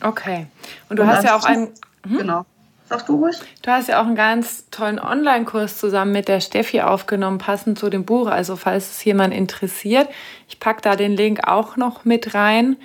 Okay. 0.00 0.48
Und 0.88 0.98
du 0.98 1.02
Und 1.02 1.08
hast 1.08 1.22
ja 1.24 1.36
auch 1.36 1.44
einen. 1.44 1.68
Hm? 2.04 2.18
Genau. 2.18 2.44
Sag 2.92 3.06
du 3.06 3.16
ruhig. 3.16 3.40
Du 3.62 3.70
hast 3.70 3.88
ja 3.88 4.02
auch 4.02 4.06
einen 4.06 4.16
ganz 4.16 4.68
tollen 4.70 4.98
Online-Kurs 4.98 5.78
zusammen 5.78 6.12
mit 6.12 6.28
der 6.28 6.40
Steffi 6.40 6.82
aufgenommen, 6.82 7.38
passend 7.38 7.78
zu 7.78 7.88
dem 7.88 8.04
Buch. 8.04 8.26
Also 8.26 8.56
falls 8.56 8.90
es 8.90 9.04
jemand 9.04 9.32
interessiert, 9.32 10.08
ich 10.46 10.60
packe 10.60 10.82
da 10.82 10.94
den 10.94 11.12
Link 11.12 11.48
auch 11.48 11.78
noch 11.78 12.04
mit 12.04 12.34
rein. 12.34 12.76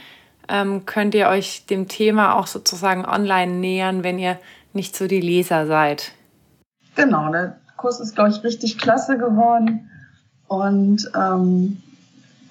Ähm, 0.48 0.86
könnt 0.86 1.14
ihr 1.14 1.28
euch 1.28 1.66
dem 1.66 1.90
Thema 1.90 2.36
auch 2.36 2.48
sozusagen 2.48 3.06
online 3.06 3.52
nähern, 3.52 4.06
wenn 4.06 4.18
ihr 4.18 4.40
nicht 4.72 4.96
so 4.96 5.08
die 5.08 5.20
Leser 5.20 5.68
seid. 5.68 6.14
Genau, 6.96 7.30
der 7.30 7.58
Kurs 7.76 8.00
ist, 8.00 8.16
glaube 8.16 8.30
ich, 8.30 8.44
richtig 8.46 8.78
klasse 8.78 9.18
geworden. 9.18 9.90
Und 10.48 11.12
ähm, 11.16 11.84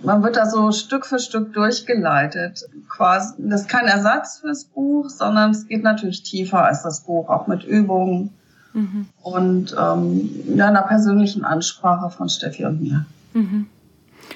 man 0.03 0.22
wird 0.22 0.36
da 0.36 0.47
so 0.47 0.72
Stück 0.72 1.07
für 1.07 1.18
Stück 1.18 1.53
durchgeleitet. 1.53 2.64
Quasi, 2.88 3.34
das 3.38 3.62
ist 3.62 3.68
kein 3.68 3.86
Ersatz 3.86 4.38
fürs 4.38 4.64
Buch, 4.64 5.09
sondern 5.09 5.51
es 5.51 5.66
geht 5.66 5.82
natürlich 5.82 6.22
tiefer 6.22 6.64
als 6.64 6.82
das 6.82 7.01
Buch, 7.01 7.28
auch 7.28 7.47
mit 7.47 7.64
Übungen 7.64 8.30
mhm. 8.72 9.07
und 9.22 9.74
ähm, 9.78 10.30
ja, 10.55 10.68
einer 10.68 10.82
persönlichen 10.82 11.44
Ansprache 11.44 12.11
von 12.11 12.28
Steffi 12.28 12.64
und 12.64 12.82
mir. 12.82 13.07
Mhm. 13.32 13.66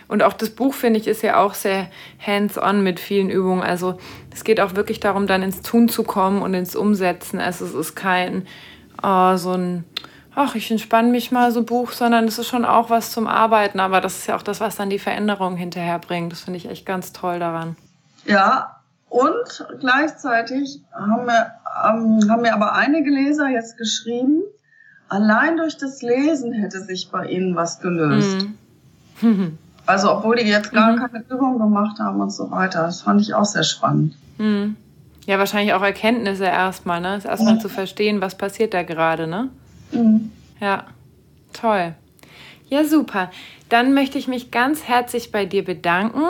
Und 0.08 0.22
auch 0.22 0.32
das 0.32 0.50
Buch, 0.50 0.74
finde 0.74 0.98
ich, 1.00 1.06
ist 1.06 1.22
ja 1.22 1.38
auch 1.38 1.54
sehr 1.54 1.88
hands-on 2.24 2.82
mit 2.82 3.00
vielen 3.00 3.30
Übungen. 3.30 3.62
Also 3.62 3.98
es 4.32 4.44
geht 4.44 4.61
auch 4.61 4.74
wirklich 4.74 5.00
darum, 5.00 5.26
dann 5.26 5.42
ins 5.42 5.62
Tun 5.62 5.88
zu 5.88 6.02
kommen 6.02 6.42
und 6.42 6.54
ins 6.54 6.76
Umsetzen. 6.76 7.38
Also 7.38 7.64
es 7.64 7.74
ist 7.74 7.94
kein 7.94 8.46
oh, 9.02 9.36
so 9.36 9.52
ein, 9.52 9.84
ach, 10.35 10.55
ich 10.55 10.70
entspanne 10.70 11.09
mich 11.09 11.33
mal 11.33 11.53
so 11.53 11.62
Buch, 11.62 11.93
sondern 11.93 12.26
es 12.26 12.39
ist 12.39 12.49
schon 12.49 12.64
auch 12.64 12.91
was 12.91 13.12
zum 13.12 13.26
Arbeiten. 13.26 13.81
Aber 13.81 14.01
das 14.01 14.18
ist 14.18 14.26
ja 14.26 14.37
auch 14.37 14.43
das, 14.43 14.61
was 14.61 14.76
dann 14.76 14.91
die 14.91 14.99
Veränderung 14.99 15.57
hinterher 15.57 15.99
bringt. 15.99 16.33
Das 16.33 16.41
finde 16.41 16.59
ich 16.59 16.68
echt 16.68 16.87
ganz 16.87 17.12
toll 17.12 17.39
daran. 17.39 17.76
Ja, 18.26 18.81
und 19.09 19.66
gleichzeitig 19.81 20.81
haben 20.93 21.26
wir, 21.26 21.53
ähm, 21.85 22.31
haben 22.31 22.43
mir 22.43 22.55
aber 22.55 22.74
einige 22.74 23.11
Leser 23.11 23.49
jetzt 23.49 23.76
geschrieben, 23.76 24.43
allein 25.09 25.57
durch 25.57 25.76
das 25.76 26.01
Lesen 26.01 26.53
hätte 26.53 26.81
sich 26.81 27.11
bei 27.11 27.26
ihnen 27.26 27.57
was 27.57 27.81
gelöst. 27.81 28.47
Mhm. 29.20 29.59
Also 29.87 30.12
obwohl 30.12 30.37
die 30.37 30.45
jetzt 30.45 30.72
gar 30.72 30.93
mhm. 30.93 30.99
keine 31.01 31.24
Übung 31.28 31.59
gemacht 31.59 31.99
haben 31.99 32.20
und 32.20 32.31
so 32.31 32.49
weiter. 32.53 32.83
Das 32.83 33.03
fand 33.03 33.22
ich 33.22 33.35
auch 33.35 33.45
sehr 33.45 33.64
spannend. 33.64 34.14
Mhm. 34.39 34.76
Ja, 35.26 35.39
wahrscheinlich 35.39 35.74
auch 35.74 35.83
Erkenntnisse 35.83 36.45
erstmal, 36.45 37.01
ne? 37.01 37.20
Erstmal 37.24 37.55
ja. 37.55 37.61
zu 37.61 37.68
verstehen, 37.68 38.20
was 38.20 38.37
passiert 38.37 38.72
da 38.72 38.85
gerade, 38.85 39.26
ne? 39.26 39.49
Mhm. 39.93 40.30
Ja, 40.61 40.86
toll. 41.53 41.95
Ja, 42.68 42.84
super. 42.84 43.30
Dann 43.68 43.95
möchte 43.95 44.18
ich 44.18 44.28
mich 44.28 44.51
ganz 44.51 44.84
herzlich 44.84 45.32
bei 45.32 45.45
dir 45.45 45.64
bedanken 45.64 46.22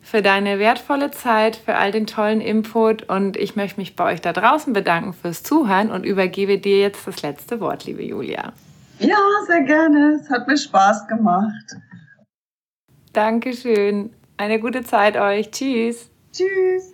für 0.00 0.22
deine 0.22 0.58
wertvolle 0.58 1.10
Zeit, 1.10 1.56
für 1.56 1.76
all 1.76 1.90
den 1.90 2.06
tollen 2.06 2.40
Input 2.40 3.08
und 3.08 3.36
ich 3.36 3.56
möchte 3.56 3.80
mich 3.80 3.96
bei 3.96 4.12
euch 4.12 4.20
da 4.20 4.32
draußen 4.32 4.72
bedanken 4.72 5.14
fürs 5.14 5.42
Zuhören 5.42 5.90
und 5.90 6.04
übergebe 6.04 6.58
dir 6.58 6.78
jetzt 6.78 7.06
das 7.06 7.22
letzte 7.22 7.60
Wort, 7.60 7.86
liebe 7.86 8.04
Julia. 8.04 8.52
Ja, 8.98 9.18
sehr 9.46 9.62
gerne. 9.62 10.20
Es 10.20 10.30
hat 10.30 10.46
mir 10.46 10.56
Spaß 10.56 11.08
gemacht. 11.08 11.76
Dankeschön. 13.12 14.10
Eine 14.36 14.60
gute 14.60 14.82
Zeit 14.82 15.16
euch. 15.16 15.50
Tschüss. 15.50 16.10
Tschüss. 16.32 16.93